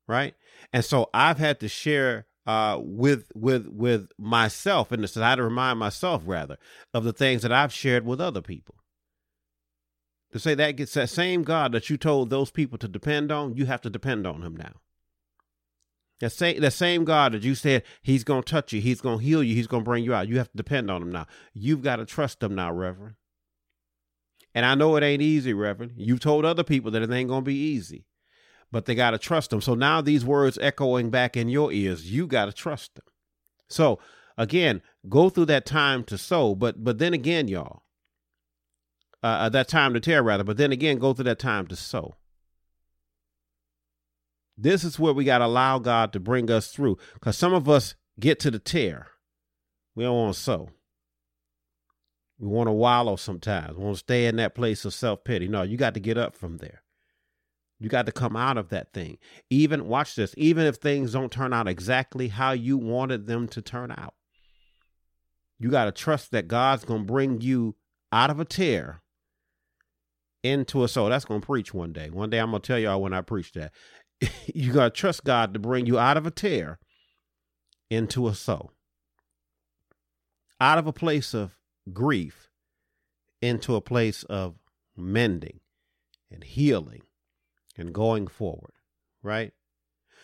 Right? 0.08 0.34
And 0.74 0.84
so 0.84 1.10
I've 1.14 1.38
had 1.38 1.60
to 1.62 1.68
share 1.68 2.26
uh, 2.46 2.80
with 2.82 3.32
with 3.36 3.68
with 3.68 4.10
myself, 4.18 4.92
and 4.92 5.06
I 5.16 5.30
had 5.30 5.36
to 5.36 5.44
remind 5.44 5.80
myself 5.80 6.24
rather 6.26 6.58
of 6.94 7.04
the 7.04 7.14
things 7.14 7.44
that 7.44 7.52
I've 7.52 7.72
shared 7.72 8.06
with 8.06 8.20
other 8.20 8.42
people 8.42 8.76
to 10.32 10.40
say 10.40 10.56
that 10.56 10.78
gets 10.78 10.94
that 10.94 11.10
same 11.10 11.44
God 11.44 11.72
that 11.74 11.90
you 11.90 11.98
told 11.98 12.30
those 12.30 12.52
people 12.52 12.78
to 12.78 12.88
depend 12.88 13.32
on, 13.32 13.56
you 13.56 13.66
have 13.66 13.82
to 13.82 13.90
depend 13.90 14.26
on 14.26 14.42
him 14.42 14.56
now. 14.56 14.74
That 16.20 16.32
same, 16.32 16.62
that 16.62 16.74
same 16.74 17.04
God 17.04 17.34
that 17.34 17.44
you 17.44 17.56
said 17.56 17.84
he's 18.02 18.24
going 18.24 18.44
to 18.44 18.52
touch 18.52 18.72
you, 18.72 18.80
he's 18.80 19.02
going 19.02 19.20
to 19.20 19.26
heal 19.26 19.44
you, 19.44 19.56
he's 19.56 19.68
going 19.68 19.84
to 19.84 19.90
bring 19.90 20.04
you 20.04 20.14
out. 20.14 20.28
You 20.28 20.38
have 20.38 20.52
to 20.52 20.58
depend 20.58 20.90
on 20.90 21.02
him 21.02 21.12
now. 21.12 21.26
You've 21.54 21.82
got 21.82 21.98
to 21.98 22.06
trust 22.06 22.44
him 22.44 22.56
now, 22.56 22.72
Reverend. 22.72 23.16
And 24.54 24.66
I 24.66 24.76
know 24.76 24.96
it 24.96 25.04
ain't 25.04 25.22
easy, 25.22 25.54
Reverend. 25.54 25.94
You've 25.96 26.20
told 26.20 26.46
other 26.46 26.64
people 26.64 26.92
that 26.92 27.02
it 27.02 27.12
ain't 27.12 27.30
going 27.30 27.42
to 27.42 27.46
be 27.46 27.56
easy, 27.56 28.06
but 28.72 28.86
they 28.86 28.96
got 28.96 29.12
to 29.12 29.18
trust 29.18 29.50
them. 29.50 29.62
So 29.62 29.76
now 29.76 30.02
these 30.02 30.26
words 30.26 30.58
echoing 30.62 31.10
back 31.10 31.36
in 31.36 31.50
your 31.50 31.72
ears, 31.72 32.12
you 32.12 32.28
got 32.28 32.46
to 32.46 32.54
trust 32.54 32.96
them. 32.96 33.06
So 33.70 34.00
again, 34.38 34.82
go 35.10 35.30
through 35.30 35.46
that 35.46 35.66
time 35.66 36.04
to 36.06 36.18
sew, 36.18 36.56
but 36.56 36.84
but 36.84 36.98
then 36.98 37.14
again, 37.14 37.48
y'all, 37.48 37.84
uh, 39.24 39.28
uh, 39.28 39.50
that 39.50 39.68
time 39.68 39.94
to 39.94 40.00
tear 40.00 40.24
rather, 40.24 40.44
but 40.44 40.58
then 40.58 40.72
again, 40.72 40.98
go 40.98 41.14
through 41.14 41.26
that 41.26 41.40
time 41.40 41.68
to 41.68 41.76
sew. 41.76 42.16
This 44.58 44.84
is 44.84 45.00
where 45.00 45.14
we 45.14 45.24
got 45.24 45.40
to 45.40 45.46
allow 45.46 45.80
God 45.80 46.14
to 46.14 46.20
bring 46.20 46.52
us 46.52 46.72
through 46.72 46.98
because 47.14 47.38
some 47.38 47.54
of 47.54 47.68
us 47.68 47.96
get 48.20 48.40
to 48.42 48.52
the 48.52 48.60
tear. 48.60 49.08
We 49.96 50.04
don't 50.04 50.16
want 50.16 50.36
to 50.36 50.40
sew. 50.40 50.70
We 52.40 52.48
want 52.48 52.68
to 52.68 52.74
wallow 52.74 53.16
sometimes. 53.16 53.78
We 53.78 53.84
want 53.84 53.96
to 53.96 54.00
stay 54.00 54.26
in 54.26 54.38
that 54.38 54.56
place 54.56 54.86
of 54.86 54.94
self 54.94 55.24
pity. 55.24 55.48
No, 55.48 55.62
you 55.62 55.78
got 55.78 55.94
to 55.94 56.00
get 56.00 56.18
up 56.18 56.36
from 56.36 56.58
there. 56.58 56.82
You 57.82 57.90
got 57.90 58.06
to 58.06 58.12
come 58.12 58.36
out 58.36 58.60
of 58.60 58.70
that 58.70 58.94
thing. 58.94 59.18
Even, 59.50 59.88
watch 59.88 60.14
this, 60.14 60.36
even 60.38 60.68
if 60.68 60.76
things 60.76 61.14
don't 61.14 61.32
turn 61.32 61.52
out 61.52 61.68
exactly 61.68 62.28
how 62.28 62.52
you 62.52 62.78
wanted 62.78 63.26
them 63.26 63.48
to 63.48 63.62
turn 63.62 63.90
out, 63.90 64.14
you 65.58 65.72
got 65.72 65.86
to 65.86 65.92
trust 65.92 66.30
that 66.30 66.48
God's 66.48 66.86
going 66.86 67.08
to 67.08 67.12
bring 67.12 67.42
you 67.42 67.76
out 68.12 68.30
of 68.30 68.40
a 68.40 68.46
tear 68.46 69.02
into 70.44 70.84
a 70.84 70.88
soul. 70.88 71.10
That's 71.10 71.26
going 71.26 71.42
to 71.42 71.46
preach 71.46 71.74
one 71.74 71.92
day. 71.92 72.12
One 72.12 72.30
day 72.30 72.38
I'm 72.38 72.52
going 72.52 72.62
to 72.62 72.68
tell 72.68 72.78
y'all 72.78 73.02
when 73.02 73.14
I 73.14 73.22
preach 73.22 73.52
that. 73.54 73.72
you 74.54 74.72
got 74.72 74.84
to 74.84 74.90
trust 74.92 75.24
God 75.24 75.52
to 75.56 75.60
bring 75.60 75.88
you 75.88 75.98
out 75.98 76.18
of 76.18 76.28
a 76.28 76.32
tear 76.32 76.78
into 77.90 78.28
a 78.28 78.36
soul. 78.36 78.74
Out 80.60 80.78
of 80.78 80.86
a 80.86 80.94
place 80.94 81.34
of 81.34 81.58
grief 81.92 82.52
into 83.42 83.74
a 83.74 83.82
place 83.82 84.22
of 84.26 84.54
mending 84.96 85.62
and 86.30 86.44
healing 86.44 87.02
and 87.82 87.94
going 87.94 88.28
forward, 88.28 88.74
right? 89.22 89.52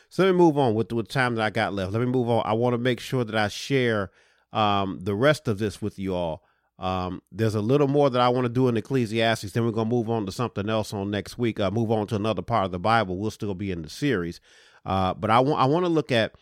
So 0.09 0.23
let 0.23 0.31
me 0.31 0.37
move 0.37 0.57
on 0.57 0.73
with 0.73 0.87
the 0.87 1.03
time 1.03 1.35
that 1.35 1.43
I 1.43 1.49
got 1.49 1.73
left. 1.73 1.91
Let 1.91 1.99
me 1.99 2.05
move 2.05 2.29
on. 2.29 2.43
I 2.45 2.53
want 2.53 2.73
to 2.73 2.77
make 2.77 3.01
sure 3.01 3.25
that 3.25 3.35
I 3.35 3.49
share 3.49 4.11
um, 4.53 4.99
the 5.01 5.15
rest 5.15 5.49
of 5.49 5.59
this 5.59 5.81
with 5.81 5.99
you 5.99 6.15
all 6.15 6.43
um, 6.79 7.21
there's 7.31 7.55
a 7.55 7.61
little 7.61 7.87
more 7.87 8.09
that 8.09 8.21
I 8.21 8.29
want 8.29 8.45
to 8.45 8.49
do 8.49 8.67
in 8.67 8.77
Ecclesiastes. 8.77 9.51
Then 9.51 9.65
we're 9.65 9.71
going 9.71 9.89
to 9.89 9.95
move 9.95 10.09
on 10.09 10.25
to 10.25 10.31
something 10.31 10.69
else 10.69 10.93
on 10.93 11.09
next 11.09 11.37
week. 11.37 11.59
Uh, 11.59 11.71
move 11.71 11.91
on 11.91 12.07
to 12.07 12.15
another 12.15 12.43
part 12.43 12.65
of 12.65 12.71
the 12.71 12.79
Bible. 12.79 13.17
We'll 13.17 13.31
still 13.31 13.55
be 13.55 13.71
in 13.71 13.81
the 13.81 13.89
series, 13.89 14.39
uh, 14.85 15.13
but 15.15 15.29
I 15.29 15.39
want 15.39 15.59
I 15.59 15.65
want 15.65 15.85
to 15.85 15.89
look 15.89 16.11
at 16.11 16.33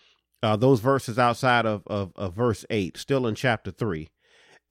uh, 0.44 0.58
those 0.58 0.82
verses 0.82 1.18
outside 1.18 1.66
of, 1.66 1.84
of 1.88 2.12
of 2.16 2.34
verse 2.34 2.66
eight, 2.70 2.98
still 2.98 3.28
in 3.28 3.36
chapter 3.36 3.72
three, 3.72 4.10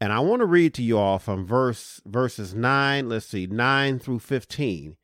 and 0.01 0.13
I 0.13 0.21
want 0.21 0.41
to 0.41 0.47
read 0.47 0.75
to 0.75 0.83
you 0.83 0.99
all 0.99 1.19
from 1.19 1.47
verse 1.47 2.03
verses 2.05 2.55
nine. 2.55 3.09
Let's 3.09 3.27
see, 3.27 3.47
nine 3.47 3.99
through 3.99 4.19
fifteen. 4.19 4.97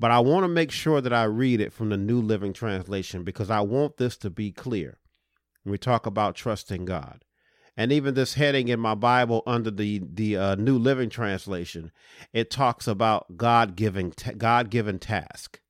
But 0.00 0.10
I 0.10 0.20
want 0.20 0.44
to 0.44 0.48
make 0.48 0.70
sure 0.70 1.00
that 1.00 1.12
I 1.12 1.24
read 1.24 1.60
it 1.60 1.72
from 1.72 1.88
the 1.88 1.96
New 1.96 2.20
Living 2.20 2.52
Translation 2.52 3.24
because 3.24 3.50
I 3.50 3.60
want 3.60 3.96
this 3.96 4.16
to 4.18 4.30
be 4.30 4.52
clear 4.52 4.98
when 5.62 5.72
we 5.72 5.78
talk 5.78 6.06
about 6.06 6.36
trusting 6.36 6.84
God. 6.84 7.24
And 7.76 7.92
even 7.92 8.14
this 8.14 8.34
heading 8.34 8.68
in 8.68 8.80
my 8.80 8.94
Bible 8.94 9.42
under 9.46 9.70
the 9.70 10.00
the 10.12 10.36
uh, 10.36 10.54
New 10.56 10.78
Living 10.78 11.10
Translation, 11.10 11.92
it 12.32 12.50
talks 12.50 12.88
about 12.88 13.36
God 13.36 13.76
giving 13.76 14.12
God 14.36 14.70
given 14.70 14.98
task. 14.98 15.60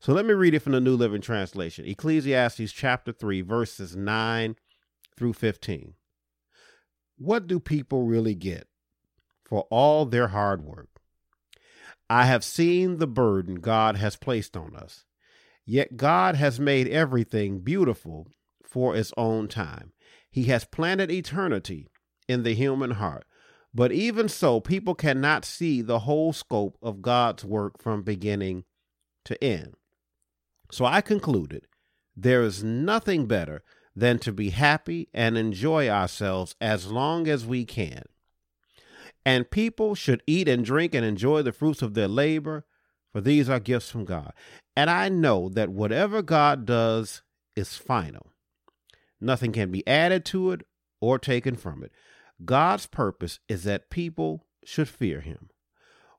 So 0.00 0.12
let 0.12 0.26
me 0.26 0.34
read 0.34 0.54
it 0.54 0.60
from 0.60 0.72
the 0.72 0.80
New 0.80 0.96
Living 0.96 1.20
Translation. 1.20 1.86
Ecclesiastes 1.86 2.72
chapter 2.72 3.12
3 3.12 3.40
verses 3.40 3.96
9 3.96 4.56
through 5.16 5.32
15. 5.32 5.94
What 7.16 7.46
do 7.46 7.60
people 7.60 8.04
really 8.04 8.34
get 8.34 8.66
for 9.44 9.66
all 9.70 10.04
their 10.04 10.28
hard 10.28 10.62
work? 10.62 10.93
I 12.08 12.26
have 12.26 12.44
seen 12.44 12.98
the 12.98 13.06
burden 13.06 13.56
God 13.56 13.96
has 13.96 14.16
placed 14.16 14.56
on 14.56 14.76
us. 14.76 15.04
Yet 15.66 15.96
God 15.96 16.34
has 16.36 16.60
made 16.60 16.88
everything 16.88 17.60
beautiful 17.60 18.28
for 18.62 18.94
its 18.94 19.12
own 19.16 19.48
time. 19.48 19.92
He 20.30 20.44
has 20.44 20.64
planted 20.64 21.10
eternity 21.10 21.88
in 22.28 22.42
the 22.42 22.54
human 22.54 22.92
heart. 22.92 23.24
But 23.72 23.90
even 23.92 24.28
so, 24.28 24.60
people 24.60 24.94
cannot 24.94 25.44
see 25.44 25.82
the 25.82 26.00
whole 26.00 26.32
scope 26.32 26.76
of 26.82 27.02
God's 27.02 27.44
work 27.44 27.82
from 27.82 28.02
beginning 28.02 28.64
to 29.24 29.42
end. 29.42 29.74
So 30.70 30.84
I 30.84 31.00
concluded 31.00 31.66
there 32.16 32.42
is 32.42 32.62
nothing 32.62 33.26
better 33.26 33.62
than 33.96 34.18
to 34.20 34.32
be 34.32 34.50
happy 34.50 35.08
and 35.14 35.38
enjoy 35.38 35.88
ourselves 35.88 36.54
as 36.60 36.90
long 36.90 37.26
as 37.28 37.46
we 37.46 37.64
can. 37.64 38.02
And 39.24 39.50
people 39.50 39.94
should 39.94 40.22
eat 40.26 40.48
and 40.48 40.64
drink 40.64 40.94
and 40.94 41.04
enjoy 41.04 41.42
the 41.42 41.52
fruits 41.52 41.82
of 41.82 41.94
their 41.94 42.08
labor, 42.08 42.66
for 43.12 43.20
these 43.20 43.48
are 43.48 43.60
gifts 43.60 43.90
from 43.90 44.04
God. 44.04 44.32
And 44.76 44.90
I 44.90 45.08
know 45.08 45.48
that 45.50 45.70
whatever 45.70 46.20
God 46.20 46.66
does 46.66 47.22
is 47.56 47.76
final. 47.76 48.30
Nothing 49.20 49.52
can 49.52 49.70
be 49.70 49.86
added 49.86 50.24
to 50.26 50.50
it 50.50 50.62
or 51.00 51.18
taken 51.18 51.56
from 51.56 51.82
it. 51.82 51.92
God's 52.44 52.86
purpose 52.86 53.38
is 53.48 53.64
that 53.64 53.90
people 53.90 54.46
should 54.64 54.88
fear 54.88 55.20
him. 55.20 55.48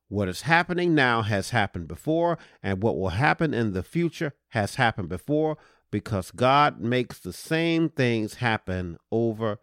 What 0.07 0.29
is 0.29 0.41
happening 0.41 0.95
now 0.95 1.23
has 1.23 1.49
happened 1.49 1.87
before, 1.87 2.37
and 2.61 2.81
what 2.81 2.97
will 2.97 3.09
happen 3.09 3.53
in 3.53 3.73
the 3.73 3.83
future 3.83 4.33
has 4.49 4.75
happened 4.75 5.09
before 5.09 5.57
because 5.91 6.31
God 6.31 6.79
makes 6.79 7.19
the 7.19 7.33
same 7.33 7.89
things 7.89 8.35
happen 8.35 8.97
over 9.11 9.59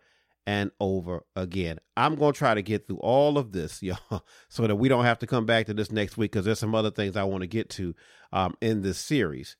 and 0.46 0.70
over 0.80 1.24
again. 1.36 1.78
I'm 1.96 2.16
going 2.16 2.32
to 2.32 2.38
try 2.38 2.54
to 2.54 2.62
get 2.62 2.86
through 2.86 2.98
all 2.98 3.38
of 3.38 3.52
this, 3.52 3.82
y'all, 3.82 4.24
so 4.48 4.66
that 4.66 4.76
we 4.76 4.88
don't 4.88 5.04
have 5.04 5.18
to 5.20 5.26
come 5.26 5.46
back 5.46 5.66
to 5.66 5.74
this 5.74 5.92
next 5.92 6.16
week 6.16 6.32
because 6.32 6.44
there's 6.44 6.58
some 6.58 6.74
other 6.74 6.90
things 6.90 7.16
I 7.16 7.24
want 7.24 7.42
to 7.42 7.48
get 7.48 7.70
to 7.70 7.94
um, 8.32 8.54
in 8.60 8.82
this 8.82 8.98
series. 8.98 9.56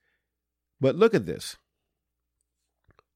But 0.80 0.96
look 0.96 1.14
at 1.14 1.26
this. 1.26 1.56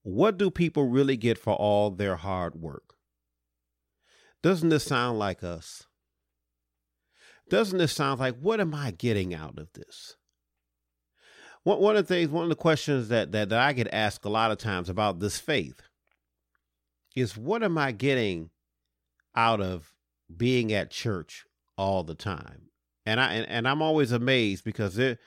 What 0.03 0.39
do 0.39 0.51
people 0.51 0.89
really 0.89 1.17
get 1.17 1.37
for 1.37 1.55
all 1.55 1.91
their 1.91 2.17
hard 2.17 2.55
work? 2.55 2.95
Doesn't 4.43 4.69
this 4.69 4.85
sound 4.85 5.19
like 5.19 5.43
us? 5.43 5.87
Doesn't 7.49 7.79
this 7.79 7.93
sound 7.93 8.21
like 8.21 8.37
what 8.39 8.61
am 8.61 8.75
I 8.75 8.93
getting 8.93 9.35
out 9.35 9.59
of 9.59 9.73
this? 9.73 10.17
One, 11.65 11.81
one 11.81 11.97
of 11.97 12.07
the 12.07 12.15
things, 12.15 12.31
one 12.31 12.45
of 12.45 12.49
the 12.51 12.55
questions 12.55 13.09
that, 13.09 13.33
that, 13.33 13.49
that 13.49 13.59
I 13.59 13.73
get 13.73 13.93
asked 13.93 14.25
a 14.25 14.29
lot 14.29 14.53
of 14.53 14.59
times 14.59 14.89
about 14.89 15.19
this 15.19 15.41
faith 15.41 15.83
is 17.17 17.37
what 17.37 17.63
am 17.63 17.79
I 17.79 17.91
getting 17.91 18.51
out 19.35 19.61
of 19.61 19.95
being 20.35 20.73
at 20.73 20.91
church 20.91 21.47
all 21.77 22.05
the 22.05 22.15
time? 22.15 22.69
And 23.05 23.19
I 23.19 23.33
and, 23.33 23.49
and 23.49 23.69
I'm 23.69 23.83
always 23.83 24.13
amazed 24.13 24.65
because 24.65 24.95
there 24.95 25.19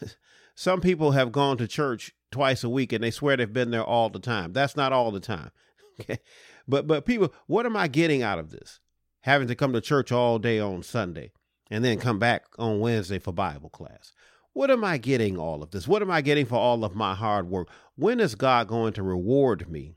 some 0.56 0.80
people 0.80 1.12
have 1.12 1.30
gone 1.30 1.58
to 1.58 1.68
church 1.68 2.12
twice 2.32 2.64
a 2.64 2.68
week 2.68 2.92
and 2.92 3.04
they 3.04 3.10
swear 3.10 3.36
they've 3.36 3.52
been 3.52 3.70
there 3.70 3.84
all 3.84 4.08
the 4.08 4.18
time. 4.18 4.52
That's 4.52 4.76
not 4.76 4.92
all 4.92 5.12
the 5.12 5.20
time. 5.20 5.52
Okay. 6.00 6.18
But 6.66 6.88
but 6.88 7.04
people, 7.04 7.32
what 7.46 7.66
am 7.66 7.76
I 7.76 7.86
getting 7.86 8.20
out 8.20 8.40
of 8.40 8.50
this? 8.50 8.80
Having 9.20 9.46
to 9.46 9.54
come 9.54 9.72
to 9.72 9.80
church 9.80 10.10
all 10.10 10.40
day 10.40 10.58
on 10.58 10.82
Sunday 10.82 11.30
and 11.70 11.84
then 11.84 12.00
come 12.00 12.18
back 12.18 12.46
on 12.58 12.80
Wednesday 12.80 13.20
for 13.20 13.32
Bible 13.32 13.70
class. 13.70 14.12
What 14.54 14.72
am 14.72 14.82
I 14.82 14.98
getting 14.98 15.38
all 15.38 15.62
of 15.62 15.70
this? 15.70 15.86
What 15.86 16.02
am 16.02 16.10
I 16.10 16.20
getting 16.20 16.46
for 16.46 16.56
all 16.56 16.84
of 16.84 16.96
my 16.96 17.14
hard 17.14 17.48
work? 17.48 17.68
When 17.94 18.18
is 18.18 18.34
God 18.34 18.66
going 18.66 18.92
to 18.94 19.04
reward 19.04 19.70
me 19.70 19.94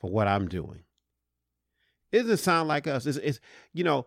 for 0.00 0.10
what 0.10 0.28
I'm 0.28 0.48
doing? 0.48 0.84
It 2.12 2.22
doesn't 2.22 2.38
sound 2.38 2.68
like 2.68 2.86
us. 2.86 3.06
It's, 3.06 3.18
it's 3.18 3.40
you 3.72 3.84
know, 3.84 4.06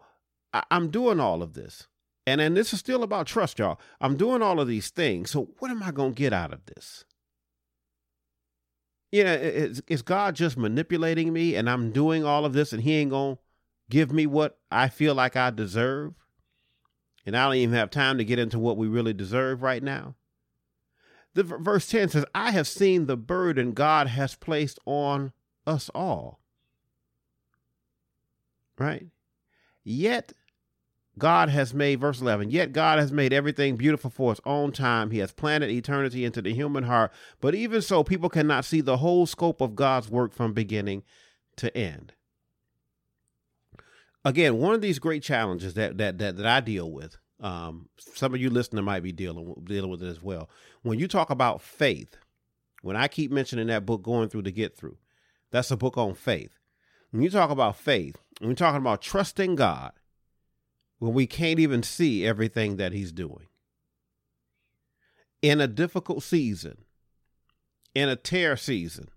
I, 0.53 0.63
I'm 0.71 0.89
doing 0.89 1.19
all 1.19 1.41
of 1.41 1.53
this. 1.53 1.87
And 2.25 2.39
then 2.39 2.53
this 2.53 2.73
is 2.73 2.79
still 2.79 3.03
about 3.03 3.27
trust, 3.27 3.59
y'all. 3.59 3.79
I'm 3.99 4.15
doing 4.15 4.41
all 4.41 4.59
of 4.59 4.67
these 4.67 4.89
things. 4.89 5.31
So 5.31 5.49
what 5.59 5.71
am 5.71 5.83
I 5.83 5.91
to 6.13 6.21
get 6.21 6.33
out 6.33 6.53
of 6.53 6.65
this? 6.65 7.05
You 9.11 9.25
know, 9.25 9.33
is, 9.33 9.83
is 9.87 10.01
God 10.01 10.35
just 10.35 10.57
manipulating 10.57 11.33
me 11.33 11.55
and 11.55 11.69
I'm 11.69 11.91
doing 11.91 12.25
all 12.25 12.45
of 12.45 12.53
this 12.53 12.73
and 12.73 12.81
he 12.81 12.95
ain't 12.95 13.11
to 13.37 13.43
give 13.89 14.11
me 14.11 14.25
what 14.25 14.57
I 14.71 14.87
feel 14.87 15.13
like 15.13 15.35
I 15.35 15.49
deserve? 15.51 16.13
And 17.25 17.37
I 17.37 17.45
don't 17.45 17.55
even 17.55 17.75
have 17.75 17.89
time 17.89 18.17
to 18.17 18.25
get 18.25 18.39
into 18.39 18.59
what 18.59 18.77
we 18.77 18.87
really 18.87 19.13
deserve 19.13 19.61
right 19.61 19.83
now. 19.83 20.15
The 21.35 21.43
verse 21.43 21.87
10 21.87 22.09
says, 22.09 22.25
I 22.33 22.51
have 22.51 22.67
seen 22.67 23.05
the 23.05 23.17
burden 23.17 23.73
God 23.73 24.07
has 24.07 24.35
placed 24.35 24.79
on 24.85 25.31
us 25.65 25.89
all. 25.93 26.39
Right? 28.77 29.07
Yet 29.83 30.33
God 31.17 31.49
has 31.49 31.73
made, 31.73 31.99
verse 31.99 32.21
11, 32.21 32.49
yet 32.49 32.73
God 32.73 32.97
has 32.97 33.11
made 33.11 33.33
everything 33.33 33.75
beautiful 33.75 34.09
for 34.09 34.31
its 34.31 34.41
own 34.45 34.71
time. 34.71 35.11
He 35.11 35.19
has 35.19 35.31
planted 35.31 35.69
eternity 35.69 36.25
into 36.25 36.41
the 36.41 36.53
human 36.53 36.83
heart. 36.83 37.11
But 37.39 37.53
even 37.53 37.81
so, 37.81 38.03
people 38.03 38.29
cannot 38.29 38.65
see 38.65 38.81
the 38.81 38.97
whole 38.97 39.25
scope 39.25 39.61
of 39.61 39.75
God's 39.75 40.09
work 40.09 40.33
from 40.33 40.53
beginning 40.53 41.03
to 41.57 41.75
end. 41.77 42.13
Again, 44.25 44.57
one 44.57 44.73
of 44.73 44.81
these 44.81 44.99
great 44.99 45.21
challenges 45.21 45.73
that 45.73 45.97
that 45.97 46.17
that, 46.17 46.37
that 46.37 46.45
I 46.45 46.61
deal 46.61 46.89
with, 46.89 47.17
um, 47.41 47.89
some 47.97 48.33
of 48.33 48.39
you 48.39 48.49
listening 48.49 48.85
might 48.85 49.03
be 49.03 49.11
dealing 49.11 49.53
dealing 49.65 49.91
with 49.91 50.01
it 50.01 50.07
as 50.07 50.23
well. 50.23 50.49
When 50.81 50.97
you 50.97 51.07
talk 51.07 51.29
about 51.29 51.61
faith, 51.61 52.15
when 52.81 52.95
I 52.95 53.07
keep 53.07 53.31
mentioning 53.31 53.67
that 53.67 53.85
book, 53.85 54.01
Going 54.01 54.29
Through 54.29 54.43
to 54.43 54.51
Get 54.51 54.77
Through, 54.77 54.97
that's 55.53 55.69
a 55.69 55.77
book 55.77 55.97
on 55.99 56.15
faith. 56.15 56.57
When 57.11 57.21
you 57.21 57.29
talk 57.29 57.51
about 57.51 57.77
faith, 57.77 58.17
you're 58.41 58.55
talking 58.55 58.81
about 58.81 59.03
trusting 59.03 59.55
God, 59.55 59.91
when 60.97 61.13
we 61.13 61.27
can't 61.27 61.59
even 61.59 61.83
see 61.83 62.25
everything 62.25 62.77
that 62.77 62.91
He's 62.91 63.11
doing, 63.11 63.45
in 65.43 65.61
a 65.61 65.67
difficult 65.67 66.23
season, 66.23 66.85
in 67.93 68.09
a 68.09 68.15
tear 68.15 68.57
season, 68.57 69.09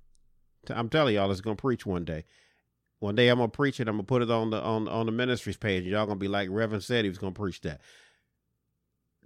I'm 0.69 0.90
telling 0.90 1.14
y'all, 1.14 1.31
it's 1.31 1.40
gonna 1.40 1.57
preach 1.57 1.87
one 1.87 2.05
day. 2.05 2.25
One 2.99 3.14
day 3.14 3.28
I'm 3.28 3.38
gonna 3.38 3.49
preach 3.49 3.81
it. 3.81 3.88
I'm 3.88 3.95
gonna 3.95 4.05
put 4.05 4.21
it 4.21 4.31
on 4.31 4.50
the 4.50 4.61
on 4.61 4.88
on 4.88 5.07
the 5.07 5.12
ministries 5.12 5.57
page. 5.57 5.85
Y'all 5.85 6.05
gonna 6.05 6.16
be 6.19 6.28
like 6.28 6.49
Reverend 6.50 6.85
said 6.85 7.05
he 7.05 7.09
was 7.09 7.19
gonna 7.19 7.33
preach 7.33 7.62
that. 7.62 7.81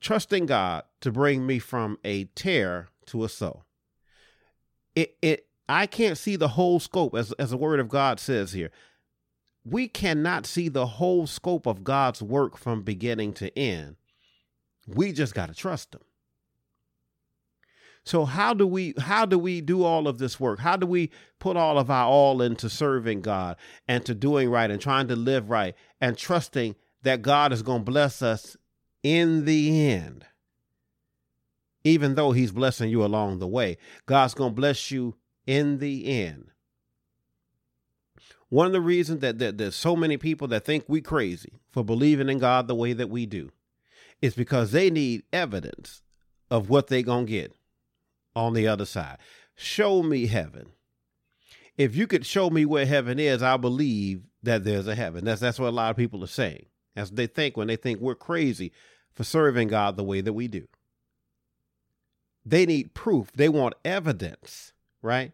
Trusting 0.00 0.46
God 0.46 0.84
to 1.00 1.10
bring 1.10 1.44
me 1.44 1.58
from 1.58 1.98
a 2.04 2.24
tear 2.36 2.88
to 3.06 3.24
a 3.24 3.28
soul. 3.28 3.64
It 4.94 5.16
it 5.22 5.49
I 5.70 5.86
can't 5.86 6.18
see 6.18 6.36
the 6.36 6.48
whole 6.48 6.80
scope, 6.80 7.14
as, 7.14 7.32
as 7.32 7.50
the 7.50 7.56
word 7.56 7.80
of 7.80 7.88
God 7.88 8.18
says 8.18 8.52
here. 8.52 8.70
We 9.64 9.88
cannot 9.88 10.46
see 10.46 10.68
the 10.68 10.86
whole 10.86 11.26
scope 11.26 11.66
of 11.66 11.84
God's 11.84 12.22
work 12.22 12.56
from 12.56 12.82
beginning 12.82 13.34
to 13.34 13.56
end. 13.56 13.96
We 14.88 15.12
just 15.12 15.34
got 15.34 15.48
to 15.48 15.54
trust 15.54 15.94
him. 15.94 16.00
So 18.02 18.24
how 18.24 18.54
do 18.54 18.66
we 18.66 18.94
how 18.98 19.26
do 19.26 19.38
we 19.38 19.60
do 19.60 19.84
all 19.84 20.08
of 20.08 20.18
this 20.18 20.40
work? 20.40 20.58
How 20.58 20.76
do 20.76 20.86
we 20.86 21.10
put 21.38 21.56
all 21.56 21.78
of 21.78 21.90
our 21.90 22.06
all 22.06 22.40
into 22.40 22.70
serving 22.70 23.20
God 23.20 23.56
and 23.86 24.04
to 24.06 24.14
doing 24.14 24.50
right 24.50 24.70
and 24.70 24.80
trying 24.80 25.06
to 25.08 25.16
live 25.16 25.50
right 25.50 25.74
and 26.00 26.16
trusting 26.16 26.74
that 27.02 27.22
God 27.22 27.52
is 27.52 27.62
going 27.62 27.84
to 27.84 27.90
bless 27.90 28.22
us 28.22 28.56
in 29.02 29.44
the 29.44 29.88
end? 29.90 30.24
Even 31.84 32.14
though 32.14 32.32
he's 32.32 32.52
blessing 32.52 32.90
you 32.90 33.04
along 33.04 33.38
the 33.38 33.46
way, 33.46 33.76
God's 34.06 34.34
going 34.34 34.52
to 34.52 34.60
bless 34.60 34.90
you 34.90 35.14
in 35.50 35.78
the 35.78 36.06
end. 36.06 36.52
One 38.50 38.66
of 38.66 38.72
the 38.72 38.80
reasons 38.80 39.18
that, 39.18 39.40
that 39.40 39.58
there's 39.58 39.74
so 39.74 39.96
many 39.96 40.16
people 40.16 40.46
that 40.46 40.64
think 40.64 40.84
we 40.86 41.00
crazy 41.00 41.54
for 41.72 41.82
believing 41.82 42.28
in 42.28 42.38
God 42.38 42.68
the 42.68 42.74
way 42.76 42.92
that 42.92 43.10
we 43.10 43.26
do 43.26 43.50
is 44.22 44.36
because 44.36 44.70
they 44.70 44.90
need 44.90 45.24
evidence 45.32 46.02
of 46.52 46.70
what 46.70 46.86
they 46.86 47.02
going 47.02 47.26
to 47.26 47.32
get 47.32 47.52
on 48.36 48.54
the 48.54 48.68
other 48.68 48.84
side. 48.84 49.18
Show 49.56 50.04
me 50.04 50.28
heaven. 50.28 50.66
If 51.76 51.96
you 51.96 52.06
could 52.06 52.24
show 52.24 52.48
me 52.48 52.64
where 52.64 52.86
heaven 52.86 53.18
is, 53.18 53.42
I 53.42 53.56
believe 53.56 54.22
that 54.44 54.62
there's 54.62 54.86
a 54.86 54.94
heaven. 54.94 55.24
That's 55.24 55.40
that's 55.40 55.58
what 55.58 55.70
a 55.70 55.70
lot 55.70 55.90
of 55.90 55.96
people 55.96 56.22
are 56.22 56.28
saying. 56.28 56.66
As 56.94 57.10
they 57.10 57.26
think 57.26 57.56
when 57.56 57.66
they 57.66 57.76
think 57.76 57.98
we're 57.98 58.14
crazy 58.14 58.70
for 59.12 59.24
serving 59.24 59.66
God 59.66 59.96
the 59.96 60.04
way 60.04 60.20
that 60.20 60.32
we 60.32 60.46
do. 60.46 60.68
They 62.46 62.66
need 62.66 62.94
proof. 62.94 63.32
They 63.32 63.48
want 63.48 63.74
evidence, 63.84 64.74
right? 65.02 65.32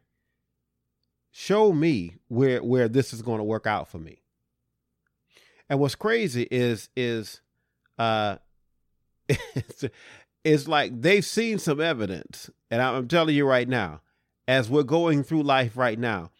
Show 1.36 1.72
me 1.72 2.14
where 2.28 2.62
where 2.62 2.88
this 2.88 3.12
is 3.12 3.22
going 3.22 3.38
to 3.38 3.44
work 3.44 3.66
out 3.66 3.88
for 3.88 3.98
me 3.98 4.22
and 5.68 5.78
what's 5.78 5.94
crazy 5.94 6.46
is 6.50 6.88
is 6.96 7.40
uh 7.98 8.36
it's, 10.44 10.68
like 10.68 11.00
they've 11.00 11.24
seen 11.24 11.58
some 11.58 11.80
evidence 11.80 12.48
and 12.70 12.80
i'm 12.80 13.08
telling 13.08 13.34
you 13.34 13.46
right 13.46 13.68
now 13.68 14.00
as 14.48 14.70
we're 14.70 14.82
going 14.82 15.22
through 15.22 15.42
life 15.42 15.76
right 15.76 15.98
now 15.98 16.30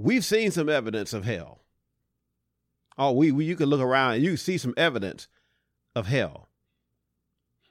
we've 0.00 0.24
seen 0.24 0.50
some 0.50 0.68
evidence 0.68 1.12
of 1.12 1.24
hell. 1.24 1.60
Oh, 2.98 3.12
we, 3.12 3.30
we 3.30 3.44
you 3.44 3.56
can 3.56 3.68
look 3.68 3.80
around 3.80 4.14
and 4.14 4.24
you 4.24 4.36
see 4.36 4.58
some 4.58 4.74
evidence 4.76 5.28
of 5.94 6.06
hell. 6.06 6.48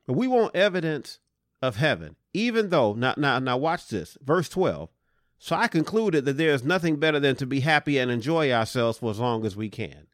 But 0.06 0.14
we 0.14 0.28
want 0.28 0.56
evidence 0.56 1.20
of 1.62 1.76
heaven, 1.76 2.16
even 2.34 2.70
though 2.70 2.94
now 2.94 3.16
now 3.18 3.40
now 3.40 3.58
watch 3.58 3.88
this, 3.88 4.18
verse 4.22 4.50
12. 4.50 4.90
So 5.40 5.56
I 5.56 5.68
concluded 5.68 6.26
that 6.26 6.38
there 6.38 6.54
is 6.54 6.64
nothing 6.64 6.98
better 6.98 7.20
than 7.20 7.38
to 7.38 7.46
be 7.46 7.62
happy 7.62 7.98
and 7.98 8.12
enjoy 8.12 8.52
ourselves 8.52 9.00
for 9.00 9.10
as 9.10 9.20
long 9.20 9.46
as 9.46 9.56
we 9.56 9.70
can. 9.70 10.08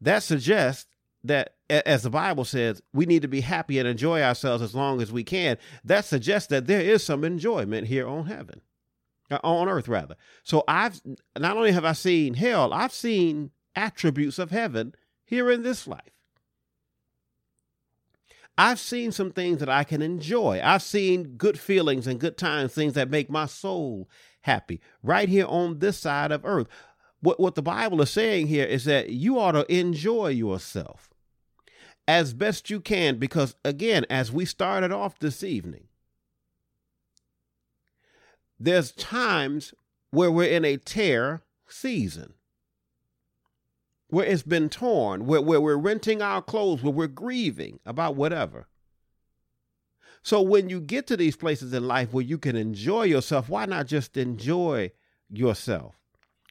That 0.00 0.22
suggests 0.22 0.86
that 1.24 1.54
as 1.68 2.04
the 2.04 2.10
Bible 2.10 2.44
says, 2.44 2.80
we 2.92 3.04
need 3.04 3.22
to 3.22 3.28
be 3.28 3.40
happy 3.40 3.78
and 3.78 3.88
enjoy 3.88 4.22
ourselves 4.22 4.62
as 4.62 4.74
long 4.74 5.02
as 5.02 5.12
we 5.12 5.24
can. 5.24 5.58
That 5.84 6.04
suggests 6.04 6.48
that 6.48 6.66
there 6.66 6.80
is 6.80 7.02
some 7.02 7.24
enjoyment 7.24 7.88
here 7.88 8.06
on 8.06 8.26
heaven, 8.26 8.60
uh, 9.30 9.40
on 9.42 9.68
earth 9.68 9.88
rather. 9.88 10.16
So 10.44 10.62
I've 10.68 11.00
not 11.36 11.56
only 11.56 11.72
have 11.72 11.84
I 11.84 11.92
seen 11.92 12.34
hell, 12.34 12.72
I've 12.72 12.92
seen 12.92 13.50
attributes 13.74 14.38
of 14.38 14.50
heaven 14.50 14.94
here 15.24 15.50
in 15.50 15.62
this 15.62 15.86
life. 15.86 16.17
I've 18.60 18.80
seen 18.80 19.12
some 19.12 19.30
things 19.30 19.60
that 19.60 19.68
I 19.68 19.84
can 19.84 20.02
enjoy. 20.02 20.60
I've 20.62 20.82
seen 20.82 21.36
good 21.36 21.60
feelings 21.60 22.08
and 22.08 22.18
good 22.18 22.36
times, 22.36 22.74
things 22.74 22.94
that 22.94 23.08
make 23.08 23.30
my 23.30 23.46
soul 23.46 24.10
happy 24.42 24.80
right 25.00 25.28
here 25.28 25.46
on 25.46 25.78
this 25.78 25.96
side 25.96 26.32
of 26.32 26.44
earth. 26.44 26.66
What, 27.20 27.38
what 27.38 27.54
the 27.54 27.62
Bible 27.62 28.02
is 28.02 28.10
saying 28.10 28.48
here 28.48 28.66
is 28.66 28.84
that 28.84 29.10
you 29.10 29.38
ought 29.38 29.52
to 29.52 29.72
enjoy 29.72 30.28
yourself 30.28 31.10
as 32.08 32.34
best 32.34 32.68
you 32.68 32.80
can, 32.80 33.18
because 33.18 33.54
again, 33.64 34.04
as 34.10 34.32
we 34.32 34.44
started 34.44 34.90
off 34.90 35.18
this 35.20 35.44
evening, 35.44 35.84
there's 38.58 38.90
times 38.92 39.72
where 40.10 40.32
we're 40.32 40.50
in 40.50 40.64
a 40.64 40.78
tear 40.78 41.42
season 41.68 42.34
where 44.08 44.26
it's 44.26 44.42
been 44.42 44.68
torn, 44.68 45.26
where, 45.26 45.42
where 45.42 45.60
we're 45.60 45.76
renting 45.76 46.22
our 46.22 46.42
clothes, 46.42 46.82
where 46.82 46.92
we're 46.92 47.06
grieving 47.06 47.78
about 47.84 48.16
whatever. 48.16 48.66
So 50.22 50.42
when 50.42 50.68
you 50.68 50.80
get 50.80 51.06
to 51.08 51.16
these 51.16 51.36
places 51.36 51.72
in 51.72 51.86
life 51.86 52.12
where 52.12 52.24
you 52.24 52.38
can 52.38 52.56
enjoy 52.56 53.04
yourself, 53.04 53.48
why 53.48 53.66
not 53.66 53.86
just 53.86 54.16
enjoy 54.16 54.92
yourself? 55.30 55.97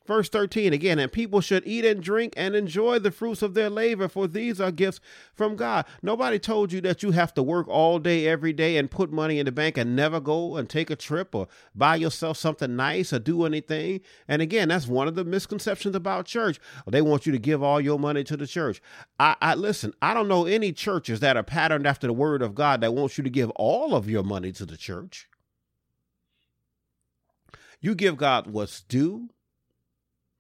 Verse 0.08 0.30
13 0.30 0.72
again, 0.72 1.00
and 1.00 1.12
people 1.12 1.42
should 1.42 1.68
eat 1.68 1.84
and 1.84 2.02
drink 2.02 2.34
and 2.38 2.56
enjoy 2.56 2.98
the 2.98 3.12
fruits 3.12 3.42
of 3.42 3.54
their 3.54 3.70
labor, 3.70 4.08
for 4.08 4.26
these 4.26 4.62
are 4.62 4.72
gifts 4.72 5.02
from 5.36 5.58
God. 5.58 5.86
Nobody 6.02 6.40
told 6.40 6.72
you 6.72 6.80
that 6.82 7.04
you 7.04 7.12
have 7.12 7.34
to 7.34 7.44
work 7.44 7.68
all 7.68 8.00
day, 8.00 8.26
every 8.26 8.54
day, 8.54 8.78
and 8.78 8.90
put 8.90 9.12
money 9.12 9.38
in 9.38 9.46
the 9.46 9.52
bank 9.52 9.78
and 9.78 9.98
never 9.98 10.22
go 10.22 10.56
and 10.56 10.70
take 10.70 10.90
a 10.90 10.96
trip 10.96 11.36
or 11.36 11.50
buy 11.76 11.98
yourself 11.98 12.38
something 12.38 12.74
nice 12.78 13.12
or 13.12 13.20
do 13.20 13.44
anything. 13.44 14.00
And 14.30 14.42
again, 14.42 14.70
that's 14.70 14.88
one 14.88 15.10
of 15.10 15.16
the 15.16 15.26
misconceptions 15.26 15.94
about 15.94 16.26
church. 16.26 16.58
They 16.88 17.02
want 17.02 17.26
you 17.26 17.34
to 17.34 17.40
give 17.40 17.62
all 17.62 17.82
your 17.82 18.00
money 18.00 18.24
to 18.24 18.38
the 18.38 18.48
church. 18.48 18.82
I, 19.20 19.36
I 19.42 19.56
listen, 19.56 19.94
I 20.02 20.14
don't 20.14 20.30
know 20.30 20.46
any 20.46 20.72
churches 20.72 21.20
that 21.20 21.36
are 21.36 21.44
patterned 21.44 21.86
after 21.86 22.08
the 22.08 22.14
word 22.14 22.42
of 22.42 22.56
God 22.56 22.80
that 22.80 22.94
wants 22.94 23.18
you 23.18 23.26
to 23.26 23.30
give 23.30 23.50
all 23.58 23.94
of 23.94 24.10
your 24.10 24.24
money 24.24 24.54
to 24.54 24.66
the 24.66 24.78
church. 24.78 25.28
You 27.82 27.94
give 27.94 28.16
God 28.16 28.48
what's 28.48 28.82
due 28.82 29.32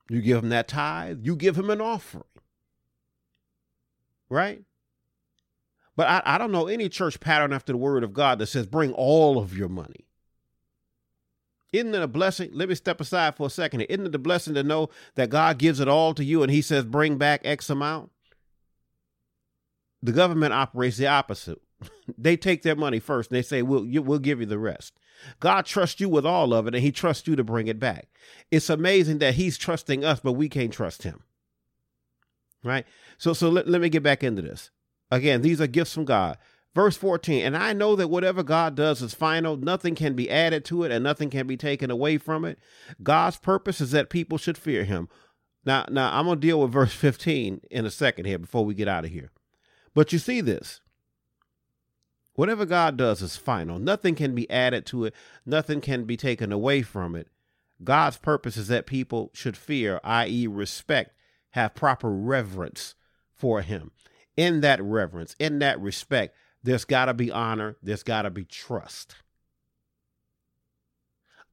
you 0.10 0.22
give 0.22 0.44
him 0.44 0.50
that 0.50 0.68
tithe, 0.68 1.20
you 1.24 1.36
give 1.36 1.58
him 1.58 1.70
an 1.70 1.82
offering. 1.82 2.24
Right? 4.30 4.64
But 5.96 6.08
I, 6.08 6.22
I 6.26 6.38
don't 6.38 6.52
know 6.52 6.68
any 6.68 6.90
church 6.90 7.20
pattern 7.20 7.52
after 7.52 7.74
the 7.74 7.78
word 7.78 8.04
of 8.04 8.14
God 8.14 8.40
that 8.40 8.48
says 8.48 8.68
bring 8.68 8.94
all 8.94 9.40
of 9.40 9.58
your 9.58 9.70
money. 9.70 10.08
Isn't 11.74 11.94
it 11.94 12.02
a 12.02 12.08
blessing? 12.08 12.52
Let 12.54 12.70
me 12.70 12.76
step 12.76 13.02
aside 13.02 13.36
for 13.36 13.48
a 13.48 13.50
second. 13.50 13.82
Isn't 13.82 14.06
it 14.06 14.16
a 14.16 14.20
blessing 14.20 14.54
to 14.54 14.64
know 14.64 14.90
that 15.16 15.30
God 15.30 15.58
gives 15.58 15.80
it 15.80 15.88
all 15.88 16.14
to 16.14 16.24
you 16.24 16.44
and 16.44 16.52
he 16.52 16.62
says 16.62 16.86
bring 16.86 17.18
back 17.18 17.42
X 17.44 17.70
amount? 17.70 18.12
The 20.02 20.12
government 20.12 20.54
operates 20.54 20.98
the 20.98 21.08
opposite. 21.08 21.60
they 22.18 22.38
take 22.38 22.62
their 22.62 22.76
money 22.76 23.00
first 23.00 23.32
and 23.32 23.38
they 23.38 23.42
say, 23.42 23.62
we'll, 23.62 23.86
you, 23.86 24.02
we'll 24.02 24.20
give 24.20 24.40
you 24.40 24.46
the 24.46 24.60
rest. 24.60 24.94
God 25.40 25.66
trusts 25.66 26.00
you 26.00 26.10
with 26.10 26.26
all 26.26 26.54
of 26.54 26.68
it 26.68 26.76
and 26.76 26.84
he 26.84 26.92
trusts 26.92 27.28
you 27.28 27.36
to 27.36 27.44
bring 27.44 27.68
it 27.68 27.80
back. 27.80 28.08
It's 28.52 28.70
amazing 28.70 29.20
that 29.20 29.36
he's 29.36 29.58
trusting 29.58 30.04
us, 30.06 30.20
but 30.20 30.34
we 30.34 30.50
can't 30.50 30.74
trust 30.74 31.04
him. 31.04 31.24
Right? 32.64 32.86
So 33.18 33.34
so 33.34 33.50
let, 33.50 33.68
let 33.68 33.82
me 33.82 33.90
get 33.90 34.04
back 34.04 34.24
into 34.24 34.42
this. 34.42 34.72
Again, 35.12 35.42
these 35.42 35.62
are 35.62 35.68
gifts 35.68 35.94
from 35.94 36.06
God. 36.06 36.38
Verse 36.76 36.96
14, 36.96 37.44
and 37.44 37.58
I 37.58 37.74
know 37.74 37.96
that 37.96 38.10
whatever 38.10 38.44
God 38.44 38.76
does 38.76 39.02
is 39.02 39.16
final. 39.16 39.58
Nothing 39.58 39.96
can 39.96 40.14
be 40.14 40.30
added 40.30 40.64
to 40.66 40.84
it 40.84 40.92
and 40.92 41.04
nothing 41.04 41.32
can 41.32 41.48
be 41.48 41.58
taken 41.58 41.90
away 41.90 42.20
from 42.20 42.46
it. 42.46 42.60
God's 43.02 43.38
purpose 43.38 43.82
is 43.82 43.92
that 43.92 44.12
people 44.12 44.38
should 44.38 44.60
fear 44.60 44.84
him. 44.84 45.10
Now, 45.66 45.86
now 45.90 46.16
I'm 46.18 46.26
going 46.26 46.40
to 46.40 46.48
deal 46.48 46.62
with 46.62 46.72
verse 46.72 46.94
15 46.94 47.62
in 47.72 47.86
a 47.86 47.90
second 47.90 48.26
here 48.26 48.38
before 48.38 48.64
we 48.64 48.76
get 48.76 48.88
out 48.88 49.06
of 49.06 49.12
here. 49.12 49.32
But 49.96 50.14
you 50.14 50.20
see 50.20 50.40
this. 50.40 50.82
Whatever 52.38 52.68
God 52.68 52.98
does 52.98 53.24
is 53.24 53.36
final. 53.36 53.80
Nothing 53.80 54.14
can 54.14 54.36
be 54.36 54.48
added 54.48 54.86
to 54.88 55.06
it, 55.06 55.16
nothing 55.44 55.82
can 55.82 56.04
be 56.04 56.16
taken 56.16 56.52
away 56.52 56.84
from 56.84 57.16
it. 57.16 57.30
God's 57.84 58.18
purpose 58.18 58.58
is 58.58 58.68
that 58.68 58.86
people 58.86 59.32
should 59.34 59.58
fear, 59.58 60.00
i.e., 60.04 60.46
respect, 60.46 61.16
have 61.52 61.74
proper 61.74 62.12
reverence 62.12 62.94
for 63.32 63.64
Him. 63.64 63.90
In 64.36 64.62
that 64.62 64.80
reverence, 64.84 65.36
in 65.40 65.58
that 65.60 65.82
respect, 65.82 66.36
there's 66.62 66.86
got 66.86 67.06
to 67.06 67.16
be 67.16 67.32
honor, 67.32 67.76
there's 67.82 68.04
got 68.04 68.22
to 68.22 68.30
be 68.30 68.46
trust. 68.46 69.16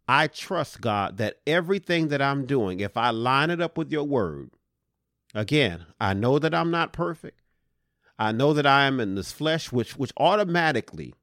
I 0.07 0.27
trust 0.27 0.83
God 0.83 1.17
that 1.17 1.39
everything 1.47 2.09
that 2.09 2.21
I'm 2.21 2.45
doing, 2.45 2.81
if 2.81 2.99
I 2.99 3.09
line 3.09 3.49
it 3.49 3.63
up 3.63 3.79
with 3.79 3.91
your 3.91 4.05
word, 4.05 4.51
again, 5.35 5.87
I 5.99 6.13
know 6.13 6.39
that 6.39 6.55
I'm 6.55 6.71
not 6.71 6.93
perfect. 6.93 7.41
I 8.19 8.33
know 8.33 8.53
that 8.53 8.67
I 8.67 8.85
am 8.85 9.01
in 9.01 9.15
this 9.15 9.33
flesh, 9.33 9.73
which 9.73 9.97
which 9.97 10.13
automatically 10.17 11.15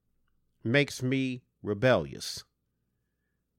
makes 0.63 1.01
me 1.01 1.43
rebellious. 1.63 2.43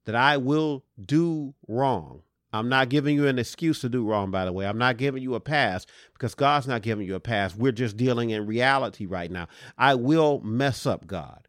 That 0.04 0.14
I 0.14 0.36
will 0.36 0.84
do 1.02 1.54
wrong. 1.68 2.22
I'm 2.52 2.68
not 2.68 2.90
giving 2.90 3.16
you 3.16 3.26
an 3.26 3.38
excuse 3.38 3.80
to 3.80 3.88
do 3.88 4.04
wrong, 4.04 4.30
by 4.30 4.44
the 4.44 4.52
way. 4.52 4.66
I'm 4.66 4.76
not 4.76 4.98
giving 4.98 5.22
you 5.22 5.34
a 5.34 5.40
pass 5.40 5.86
because 6.12 6.34
God's 6.34 6.66
not 6.66 6.82
giving 6.82 7.06
you 7.06 7.14
a 7.14 7.20
pass. 7.20 7.56
We're 7.56 7.72
just 7.72 7.96
dealing 7.96 8.30
in 8.30 8.46
reality 8.46 9.06
right 9.06 9.30
now. 9.30 9.48
I 9.78 9.94
will 9.94 10.40
mess 10.40 10.84
up, 10.84 11.06
God. 11.06 11.48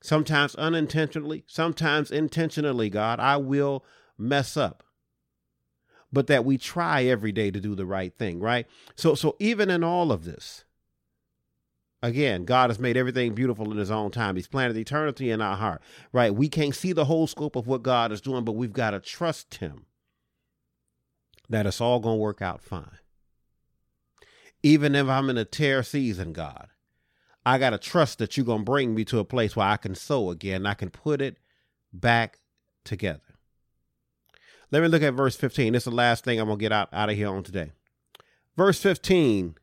Sometimes 0.00 0.54
unintentionally, 0.54 1.44
sometimes 1.48 2.10
intentionally, 2.10 2.88
God. 2.88 3.18
I 3.18 3.36
will 3.36 3.84
mess 4.16 4.56
up. 4.56 4.84
But 6.12 6.26
that 6.26 6.44
we 6.44 6.58
try 6.58 7.04
every 7.04 7.32
day 7.32 7.50
to 7.50 7.60
do 7.60 7.74
the 7.74 7.86
right 7.86 8.16
thing, 8.16 8.38
right? 8.38 8.66
So 8.94 9.14
so 9.14 9.34
even 9.40 9.70
in 9.70 9.82
all 9.82 10.12
of 10.12 10.24
this, 10.24 10.64
Again, 12.02 12.44
God 12.44 12.70
has 12.70 12.80
made 12.80 12.96
everything 12.96 13.32
beautiful 13.32 13.70
in 13.70 13.78
his 13.78 13.90
own 13.90 14.10
time. 14.10 14.34
He's 14.34 14.48
planted 14.48 14.76
eternity 14.76 15.30
in 15.30 15.40
our 15.40 15.56
heart, 15.56 15.82
right? 16.12 16.34
We 16.34 16.48
can't 16.48 16.74
see 16.74 16.92
the 16.92 17.04
whole 17.04 17.28
scope 17.28 17.54
of 17.54 17.68
what 17.68 17.84
God 17.84 18.10
is 18.10 18.20
doing, 18.20 18.44
but 18.44 18.52
we've 18.52 18.72
got 18.72 18.90
to 18.90 18.98
trust 18.98 19.56
him 19.56 19.86
that 21.48 21.64
it's 21.64 21.80
all 21.80 22.00
going 22.00 22.16
to 22.16 22.22
work 22.22 22.42
out 22.42 22.60
fine. 22.60 22.98
Even 24.64 24.96
if 24.96 25.06
I'm 25.06 25.30
in 25.30 25.38
a 25.38 25.44
tear 25.44 25.84
season, 25.84 26.32
God, 26.32 26.68
I 27.46 27.58
got 27.58 27.70
to 27.70 27.78
trust 27.78 28.18
that 28.18 28.36
you're 28.36 28.46
going 28.46 28.60
to 28.60 28.64
bring 28.64 28.94
me 28.94 29.04
to 29.06 29.20
a 29.20 29.24
place 29.24 29.54
where 29.54 29.66
I 29.66 29.76
can 29.76 29.94
sew 29.94 30.30
again. 30.30 30.66
I 30.66 30.74
can 30.74 30.90
put 30.90 31.20
it 31.20 31.38
back 31.92 32.40
together. 32.84 33.20
Let 34.72 34.82
me 34.82 34.88
look 34.88 35.02
at 35.02 35.14
verse 35.14 35.36
15. 35.36 35.72
This 35.72 35.82
is 35.82 35.90
the 35.90 35.96
last 35.96 36.24
thing 36.24 36.40
I'm 36.40 36.46
going 36.46 36.58
to 36.58 36.62
get 36.62 36.72
out, 36.72 36.88
out 36.92 37.10
of 37.10 37.16
here 37.16 37.28
on 37.28 37.44
today. 37.44 37.72
Verse 38.56 38.80
15 38.80 39.56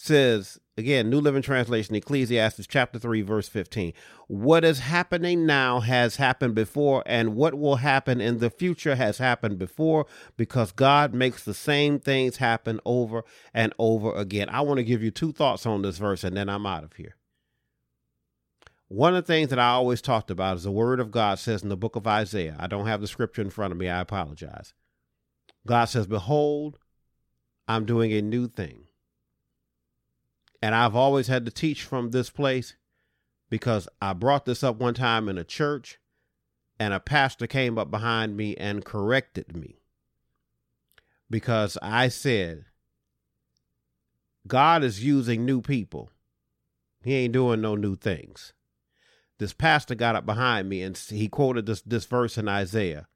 says, 0.00 0.60
again, 0.76 1.10
New 1.10 1.20
Living 1.20 1.42
Translation, 1.42 1.96
Ecclesiastes 1.96 2.68
chapter 2.68 3.00
3, 3.00 3.20
verse 3.22 3.48
15. 3.48 3.92
What 4.28 4.64
is 4.64 4.78
happening 4.78 5.44
now 5.44 5.80
has 5.80 6.16
happened 6.16 6.54
before, 6.54 7.02
and 7.04 7.34
what 7.34 7.58
will 7.58 7.76
happen 7.76 8.20
in 8.20 8.38
the 8.38 8.48
future 8.48 8.94
has 8.94 9.18
happened 9.18 9.58
before 9.58 10.06
because 10.36 10.70
God 10.70 11.12
makes 11.12 11.42
the 11.42 11.52
same 11.52 11.98
things 11.98 12.36
happen 12.36 12.78
over 12.84 13.24
and 13.52 13.74
over 13.76 14.14
again. 14.14 14.48
I 14.50 14.60
want 14.60 14.78
to 14.78 14.84
give 14.84 15.02
you 15.02 15.10
two 15.10 15.32
thoughts 15.32 15.66
on 15.66 15.82
this 15.82 15.98
verse, 15.98 16.22
and 16.22 16.36
then 16.36 16.48
I'm 16.48 16.64
out 16.64 16.84
of 16.84 16.92
here. 16.92 17.16
One 18.86 19.16
of 19.16 19.26
the 19.26 19.32
things 19.32 19.50
that 19.50 19.58
I 19.58 19.70
always 19.70 20.00
talked 20.00 20.30
about 20.30 20.58
is 20.58 20.62
the 20.62 20.70
word 20.70 21.00
of 21.00 21.10
God 21.10 21.40
says 21.40 21.64
in 21.64 21.70
the 21.70 21.76
book 21.76 21.96
of 21.96 22.06
Isaiah. 22.06 22.56
I 22.56 22.68
don't 22.68 22.86
have 22.86 23.00
the 23.00 23.08
scripture 23.08 23.42
in 23.42 23.50
front 23.50 23.72
of 23.72 23.78
me. 23.78 23.88
I 23.88 24.00
apologize. 24.00 24.74
God 25.66 25.86
says, 25.86 26.06
Behold, 26.06 26.78
I'm 27.66 27.84
doing 27.84 28.12
a 28.12 28.22
new 28.22 28.46
thing. 28.46 28.87
And 30.62 30.74
I've 30.74 30.96
always 30.96 31.28
had 31.28 31.44
to 31.44 31.50
teach 31.50 31.84
from 31.84 32.10
this 32.10 32.30
place 32.30 32.76
because 33.50 33.88
I 34.02 34.12
brought 34.12 34.44
this 34.44 34.62
up 34.62 34.76
one 34.76 34.94
time 34.94 35.28
in 35.28 35.38
a 35.38 35.44
church 35.44 35.98
and 36.78 36.94
a 36.94 37.00
pastor 37.00 37.46
came 37.46 37.78
up 37.78 37.90
behind 37.90 38.36
me 38.36 38.56
and 38.56 38.84
corrected 38.84 39.56
me 39.56 39.80
because 41.30 41.78
I 41.82 42.08
said, 42.08 42.64
God 44.46 44.82
is 44.82 45.04
using 45.04 45.44
new 45.44 45.60
people. 45.60 46.10
He 47.02 47.14
ain't 47.14 47.32
doing 47.32 47.60
no 47.60 47.76
new 47.76 47.96
things. 47.96 48.52
This 49.38 49.52
pastor 49.52 49.94
got 49.94 50.16
up 50.16 50.26
behind 50.26 50.68
me 50.68 50.82
and 50.82 50.96
he 50.96 51.28
quoted 51.28 51.66
this, 51.66 51.82
this 51.82 52.06
verse 52.06 52.36
in 52.38 52.48
Isaiah. 52.48 53.06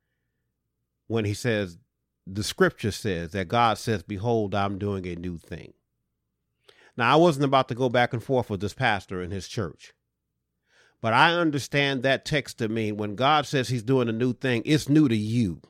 when 1.08 1.24
he 1.24 1.34
says, 1.34 1.78
the 2.26 2.44
scripture 2.44 2.92
says 2.92 3.32
that 3.32 3.48
God 3.48 3.78
says, 3.78 4.02
Behold, 4.02 4.54
I'm 4.54 4.78
doing 4.78 5.06
a 5.06 5.16
new 5.16 5.38
thing. 5.38 5.74
Now, 6.96 7.12
I 7.12 7.16
wasn't 7.16 7.46
about 7.46 7.68
to 7.68 7.74
go 7.74 7.88
back 7.88 8.12
and 8.12 8.22
forth 8.22 8.50
with 8.50 8.60
this 8.60 8.74
pastor 8.74 9.22
in 9.22 9.30
his 9.30 9.48
church, 9.48 9.94
but 11.00 11.12
I 11.12 11.32
understand 11.34 12.02
that 12.02 12.24
text 12.24 12.58
to 12.58 12.68
mean 12.68 12.96
when 12.96 13.14
God 13.16 13.46
says 13.46 13.68
he's 13.68 13.82
doing 13.82 14.08
a 14.08 14.12
new 14.12 14.32
thing, 14.34 14.62
it's 14.64 14.88
new 14.88 15.08
to 15.08 15.16
you. 15.16 15.62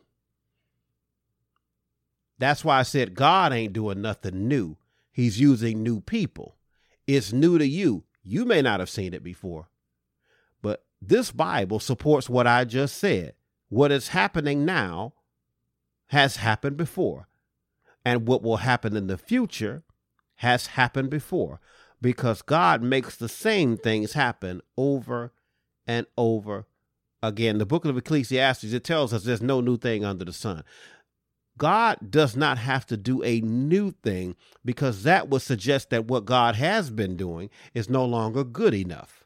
That's 2.38 2.64
why 2.64 2.80
I 2.80 2.82
said 2.82 3.14
God 3.14 3.52
ain't 3.52 3.72
doing 3.72 4.02
nothing 4.02 4.48
new. 4.48 4.76
He's 5.12 5.38
using 5.38 5.82
new 5.82 6.00
people. 6.00 6.56
It's 7.06 7.32
new 7.32 7.56
to 7.56 7.66
you. 7.66 8.04
You 8.24 8.44
may 8.44 8.62
not 8.62 8.80
have 8.80 8.90
seen 8.90 9.14
it 9.14 9.22
before, 9.22 9.68
but 10.60 10.84
this 11.00 11.30
Bible 11.30 11.78
supports 11.80 12.28
what 12.28 12.46
I 12.46 12.64
just 12.64 12.96
said. 12.96 13.34
What 13.68 13.92
is 13.92 14.08
happening 14.08 14.64
now 14.64 15.14
has 16.06 16.36
happened 16.36 16.76
before, 16.76 17.28
and 18.04 18.26
what 18.26 18.42
will 18.42 18.58
happen 18.58 18.96
in 18.96 19.06
the 19.06 19.16
future 19.16 19.82
has 20.42 20.66
happened 20.66 21.08
before 21.08 21.60
because 22.00 22.42
God 22.42 22.82
makes 22.82 23.14
the 23.16 23.28
same 23.28 23.76
things 23.76 24.14
happen 24.14 24.60
over 24.76 25.32
and 25.86 26.04
over 26.18 26.66
again. 27.22 27.58
The 27.58 27.66
book 27.66 27.84
of 27.84 27.96
Ecclesiastes, 27.96 28.72
it 28.72 28.82
tells 28.82 29.14
us 29.14 29.22
there's 29.22 29.40
no 29.40 29.60
new 29.60 29.76
thing 29.76 30.04
under 30.04 30.24
the 30.24 30.32
sun. 30.32 30.64
God 31.56 32.10
does 32.10 32.34
not 32.34 32.58
have 32.58 32.86
to 32.86 32.96
do 32.96 33.22
a 33.22 33.40
new 33.40 33.92
thing 34.02 34.34
because 34.64 35.04
that 35.04 35.28
would 35.28 35.42
suggest 35.42 35.90
that 35.90 36.06
what 36.06 36.24
God 36.24 36.56
has 36.56 36.90
been 36.90 37.16
doing 37.16 37.48
is 37.72 37.88
no 37.88 38.04
longer 38.04 38.42
good 38.42 38.74
enough. 38.74 39.24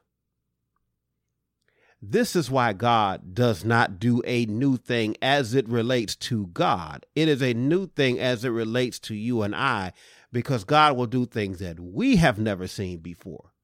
This 2.02 2.36
is 2.36 2.50
why 2.50 2.74
God 2.74 3.34
does 3.34 3.64
not 3.64 3.98
do 3.98 4.20
a 4.26 4.44
new 4.44 4.76
thing 4.76 5.16
as 5.22 5.54
it 5.54 5.66
relates 5.66 6.14
to 6.16 6.48
God. 6.48 7.06
It 7.14 7.26
is 7.26 7.42
a 7.42 7.54
new 7.54 7.86
thing 7.86 8.20
as 8.20 8.44
it 8.44 8.50
relates 8.50 8.98
to 9.00 9.14
you 9.14 9.40
and 9.40 9.56
I 9.56 9.94
because 10.36 10.64
God 10.64 10.98
will 10.98 11.06
do 11.06 11.24
things 11.24 11.60
that 11.60 11.80
we 11.80 12.16
have 12.16 12.38
never 12.38 12.66
seen 12.66 12.98
before. 12.98 13.54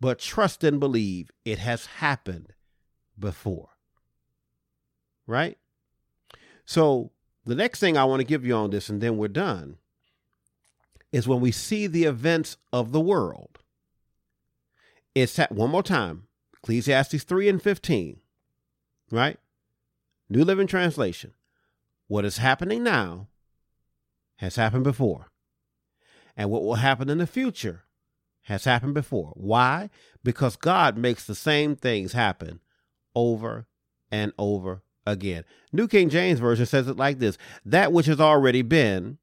But 0.00 0.20
trust 0.20 0.62
and 0.62 0.78
believe 0.78 1.32
it 1.44 1.58
has 1.58 1.86
happened 1.86 2.52
before. 3.18 3.70
Right? 5.26 5.58
So, 6.64 7.10
the 7.44 7.56
next 7.56 7.80
thing 7.80 7.96
I 7.96 8.04
want 8.04 8.20
to 8.20 8.24
give 8.24 8.46
you 8.46 8.54
on 8.54 8.70
this, 8.70 8.88
and 8.88 9.00
then 9.00 9.16
we're 9.16 9.26
done, 9.26 9.78
is 11.10 11.26
when 11.26 11.40
we 11.40 11.50
see 11.50 11.88
the 11.88 12.04
events 12.04 12.56
of 12.72 12.92
the 12.92 13.00
world. 13.00 13.58
It's 15.12 15.34
that 15.34 15.50
one 15.50 15.70
more 15.70 15.82
time 15.82 16.28
Ecclesiastes 16.62 17.24
3 17.24 17.48
and 17.48 17.60
15, 17.60 18.20
right? 19.10 19.40
New 20.28 20.44
Living 20.44 20.68
Translation. 20.68 21.32
What 22.06 22.24
is 22.24 22.36
happening 22.36 22.84
now 22.84 23.26
has 24.36 24.54
happened 24.54 24.84
before. 24.84 25.32
And 26.36 26.50
what 26.50 26.62
will 26.62 26.74
happen 26.76 27.08
in 27.08 27.18
the 27.18 27.26
future 27.26 27.84
has 28.42 28.64
happened 28.64 28.94
before. 28.94 29.32
Why? 29.34 29.90
Because 30.22 30.56
God 30.56 30.96
makes 30.96 31.24
the 31.24 31.34
same 31.34 31.74
things 31.74 32.12
happen 32.12 32.60
over 33.14 33.66
and 34.10 34.32
over 34.38 34.82
again. 35.06 35.44
New 35.72 35.88
King 35.88 36.08
James 36.08 36.38
Version 36.38 36.66
says 36.66 36.88
it 36.88 36.96
like 36.96 37.18
this 37.18 37.38
That 37.64 37.92
which 37.92 38.06
has 38.06 38.20
already 38.20 38.62
been 38.62 39.18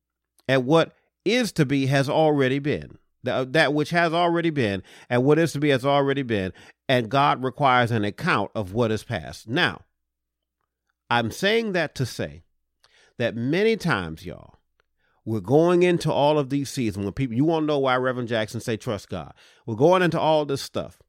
and 0.47 0.65
what 0.65 0.93
is 1.23 1.51
to 1.53 1.65
be 1.65 1.85
has 1.87 2.09
already 2.09 2.59
been. 2.59 2.97
Uh, 3.25 3.45
that 3.47 3.73
which 3.73 3.91
has 3.91 4.11
already 4.13 4.49
been 4.49 4.83
and 5.09 5.23
what 5.23 5.39
is 5.39 5.53
to 5.53 5.59
be 5.59 5.69
has 5.69 5.85
already 5.85 6.23
been. 6.23 6.51
And 6.89 7.09
God 7.09 7.41
requires 7.41 7.91
an 7.91 8.03
account 8.03 8.51
of 8.53 8.73
what 8.73 8.91
is 8.91 9.05
past. 9.05 9.47
Now, 9.47 9.83
I'm 11.09 11.31
saying 11.31 11.71
that 11.71 11.95
to 11.95 12.05
say 12.05 12.43
that 13.17 13.35
many 13.35 13.77
times, 13.77 14.25
y'all, 14.25 14.55
we're 15.25 15.39
going 15.39 15.83
into 15.83 16.11
all 16.11 16.37
of 16.37 16.49
these 16.49 16.69
seasons 16.69 17.05
when 17.05 17.13
people, 17.13 17.35
you 17.35 17.45
won't 17.45 17.65
know 17.65 17.79
why 17.79 17.95
Reverend 17.95 18.29
Jackson 18.29 18.59
say 18.59 18.77
trust 18.77 19.09
God. 19.09 19.33
We're 19.65 19.75
going 19.75 20.01
into 20.01 20.19
all 20.19 20.45
this 20.45 20.61
stuff. 20.61 20.99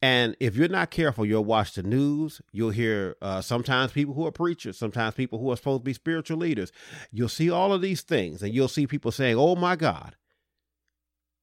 And 0.00 0.36
if 0.38 0.54
you're 0.54 0.68
not 0.68 0.92
careful, 0.92 1.26
you'll 1.26 1.44
watch 1.44 1.74
the 1.74 1.82
news. 1.82 2.40
You'll 2.52 2.70
hear 2.70 3.16
uh, 3.20 3.40
sometimes 3.40 3.90
people 3.90 4.14
who 4.14 4.26
are 4.26 4.32
preachers, 4.32 4.78
sometimes 4.78 5.16
people 5.16 5.40
who 5.40 5.50
are 5.50 5.56
supposed 5.56 5.80
to 5.80 5.84
be 5.84 5.92
spiritual 5.92 6.38
leaders. 6.38 6.70
You'll 7.10 7.28
see 7.28 7.50
all 7.50 7.72
of 7.72 7.82
these 7.82 8.02
things, 8.02 8.40
and 8.40 8.54
you'll 8.54 8.68
see 8.68 8.86
people 8.86 9.10
saying, 9.10 9.36
Oh 9.36 9.56
my 9.56 9.74
God, 9.74 10.14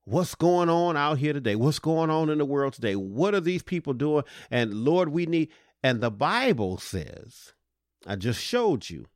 what's 0.06 0.36
going 0.36 0.69
on 0.69 0.95
out 0.95 1.17
here 1.17 1.34
today? 1.34 1.58
What's 1.58 1.80
going 1.80 2.10
on 2.10 2.30
in 2.30 2.38
the 2.38 2.45
world 2.45 2.73
today? 2.73 2.95
What 2.95 3.36
are 3.36 3.41
these 3.41 3.63
people 3.63 3.91
doing? 3.91 4.23
And 4.49 4.73
Lord, 4.73 5.10
we 5.10 5.25
need. 5.25 5.49
And 5.84 5.99
the 5.99 6.12
Bible 6.12 6.78
says, 6.78 7.51
I 8.08 8.15
just 8.15 8.41
showed 8.41 8.89
you, 8.89 9.08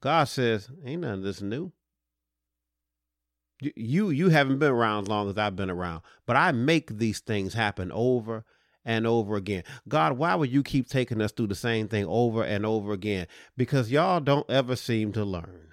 God 0.00 0.24
says, 0.24 0.68
Ain't 0.84 1.02
none 1.02 1.18
of 1.18 1.22
this 1.22 1.40
new 1.40 1.72
you 3.76 4.10
you 4.10 4.28
haven't 4.28 4.58
been 4.58 4.72
around 4.72 5.04
as 5.04 5.08
long 5.08 5.30
as 5.30 5.38
I've 5.38 5.56
been 5.56 5.70
around, 5.70 6.02
but 6.26 6.36
I 6.36 6.52
make 6.52 6.98
these 6.98 7.20
things 7.20 7.54
happen 7.54 7.90
over 7.92 8.44
and 8.84 9.06
over 9.06 9.36
again. 9.36 9.64
God, 9.88 10.18
why 10.18 10.34
would 10.34 10.50
you 10.50 10.62
keep 10.62 10.88
taking 10.88 11.20
us 11.20 11.32
through 11.32 11.48
the 11.48 11.54
same 11.54 11.88
thing 11.88 12.04
over 12.06 12.42
and 12.42 12.66
over 12.66 12.92
again? 12.92 13.26
Because 13.56 13.90
y'all 13.90 14.20
don't 14.20 14.48
ever 14.50 14.76
seem 14.76 15.12
to 15.12 15.24
learn. 15.24 15.68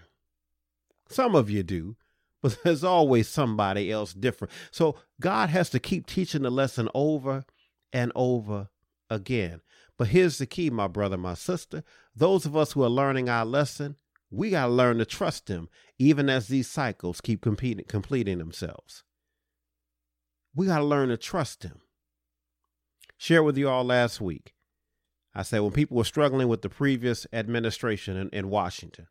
Some 1.09 1.35
of 1.35 1.49
you 1.49 1.63
do, 1.63 1.95
but 2.41 2.57
there's 2.63 2.83
always 2.83 3.27
somebody 3.27 3.91
else 3.91 4.13
different. 4.13 4.51
So 4.71 4.95
God 5.19 5.49
has 5.49 5.69
to 5.71 5.79
keep 5.79 6.05
teaching 6.05 6.43
the 6.43 6.51
lesson 6.51 6.89
over 6.93 7.43
and 7.91 8.11
over 8.15 8.69
again. 9.09 9.61
But 9.97 10.09
here's 10.09 10.37
the 10.37 10.45
key, 10.45 10.69
my 10.69 10.87
brother, 10.87 11.17
my 11.17 11.33
sister. 11.33 11.83
Those 12.15 12.45
of 12.45 12.55
us 12.55 12.71
who 12.71 12.83
are 12.83 12.89
learning 12.89 13.27
our 13.27 13.43
lesson, 13.43 13.97
we 14.31 14.51
got 14.51 14.67
to 14.67 14.71
learn 14.71 14.99
to 14.99 15.05
trust 15.05 15.47
him, 15.47 15.69
even 15.97 16.29
as 16.29 16.47
these 16.47 16.69
cycles 16.69 17.21
keep 17.21 17.41
competing, 17.41 17.85
completing 17.87 18.37
themselves. 18.37 19.03
We 20.55 20.67
got 20.67 20.79
to 20.79 20.83
learn 20.83 21.09
to 21.09 21.17
trust 21.17 21.63
him. 21.63 21.81
Share 23.17 23.43
with 23.43 23.57
you 23.57 23.69
all 23.69 23.83
last 23.83 24.21
week. 24.21 24.53
I 25.35 25.43
said 25.43 25.59
when 25.59 25.71
people 25.71 25.97
were 25.97 26.03
struggling 26.03 26.47
with 26.47 26.61
the 26.61 26.69
previous 26.69 27.27
administration 27.33 28.17
in, 28.17 28.29
in 28.29 28.49
Washington, 28.49 29.07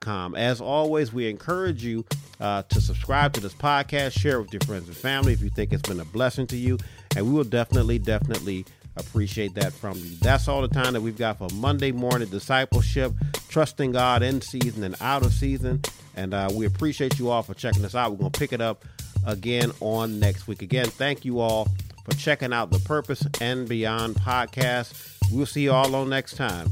com. 0.00 0.34
As 0.34 0.60
always, 0.60 1.12
we 1.12 1.28
encourage 1.28 1.84
you 1.84 2.04
uh, 2.40 2.62
to 2.62 2.80
subscribe 2.80 3.32
to 3.34 3.40
this 3.40 3.54
podcast, 3.54 4.18
share 4.18 4.38
it 4.38 4.42
with 4.42 4.52
your 4.52 4.60
friends 4.60 4.88
and 4.88 4.96
family 4.96 5.32
if 5.32 5.40
you 5.42 5.50
think 5.50 5.72
it's 5.72 5.88
been 5.88 6.00
a 6.00 6.04
blessing 6.04 6.46
to 6.48 6.56
you, 6.56 6.78
and 7.16 7.26
we 7.26 7.32
will 7.32 7.44
definitely, 7.44 7.98
definitely 7.98 8.64
Appreciate 8.96 9.54
that 9.54 9.72
from 9.72 9.96
you. 9.98 10.16
That's 10.20 10.48
all 10.48 10.62
the 10.62 10.68
time 10.68 10.92
that 10.94 11.00
we've 11.00 11.16
got 11.16 11.38
for 11.38 11.48
Monday 11.54 11.92
morning 11.92 12.28
discipleship, 12.28 13.12
trusting 13.48 13.92
God 13.92 14.22
in 14.22 14.40
season 14.40 14.82
and 14.82 14.96
out 15.00 15.24
of 15.24 15.32
season. 15.32 15.82
And 16.16 16.34
uh, 16.34 16.50
we 16.52 16.66
appreciate 16.66 17.18
you 17.18 17.30
all 17.30 17.42
for 17.42 17.54
checking 17.54 17.84
us 17.84 17.94
out. 17.94 18.10
We're 18.10 18.18
going 18.18 18.32
to 18.32 18.38
pick 18.38 18.52
it 18.52 18.60
up 18.60 18.84
again 19.26 19.70
on 19.80 20.18
next 20.18 20.48
week. 20.48 20.62
Again, 20.62 20.86
thank 20.86 21.24
you 21.24 21.40
all 21.40 21.68
for 22.04 22.16
checking 22.16 22.52
out 22.52 22.70
the 22.70 22.80
Purpose 22.80 23.24
and 23.40 23.68
Beyond 23.68 24.16
podcast. 24.16 25.18
We'll 25.30 25.46
see 25.46 25.62
you 25.62 25.72
all 25.72 25.94
on 25.94 26.08
next 26.08 26.34
time. 26.34 26.70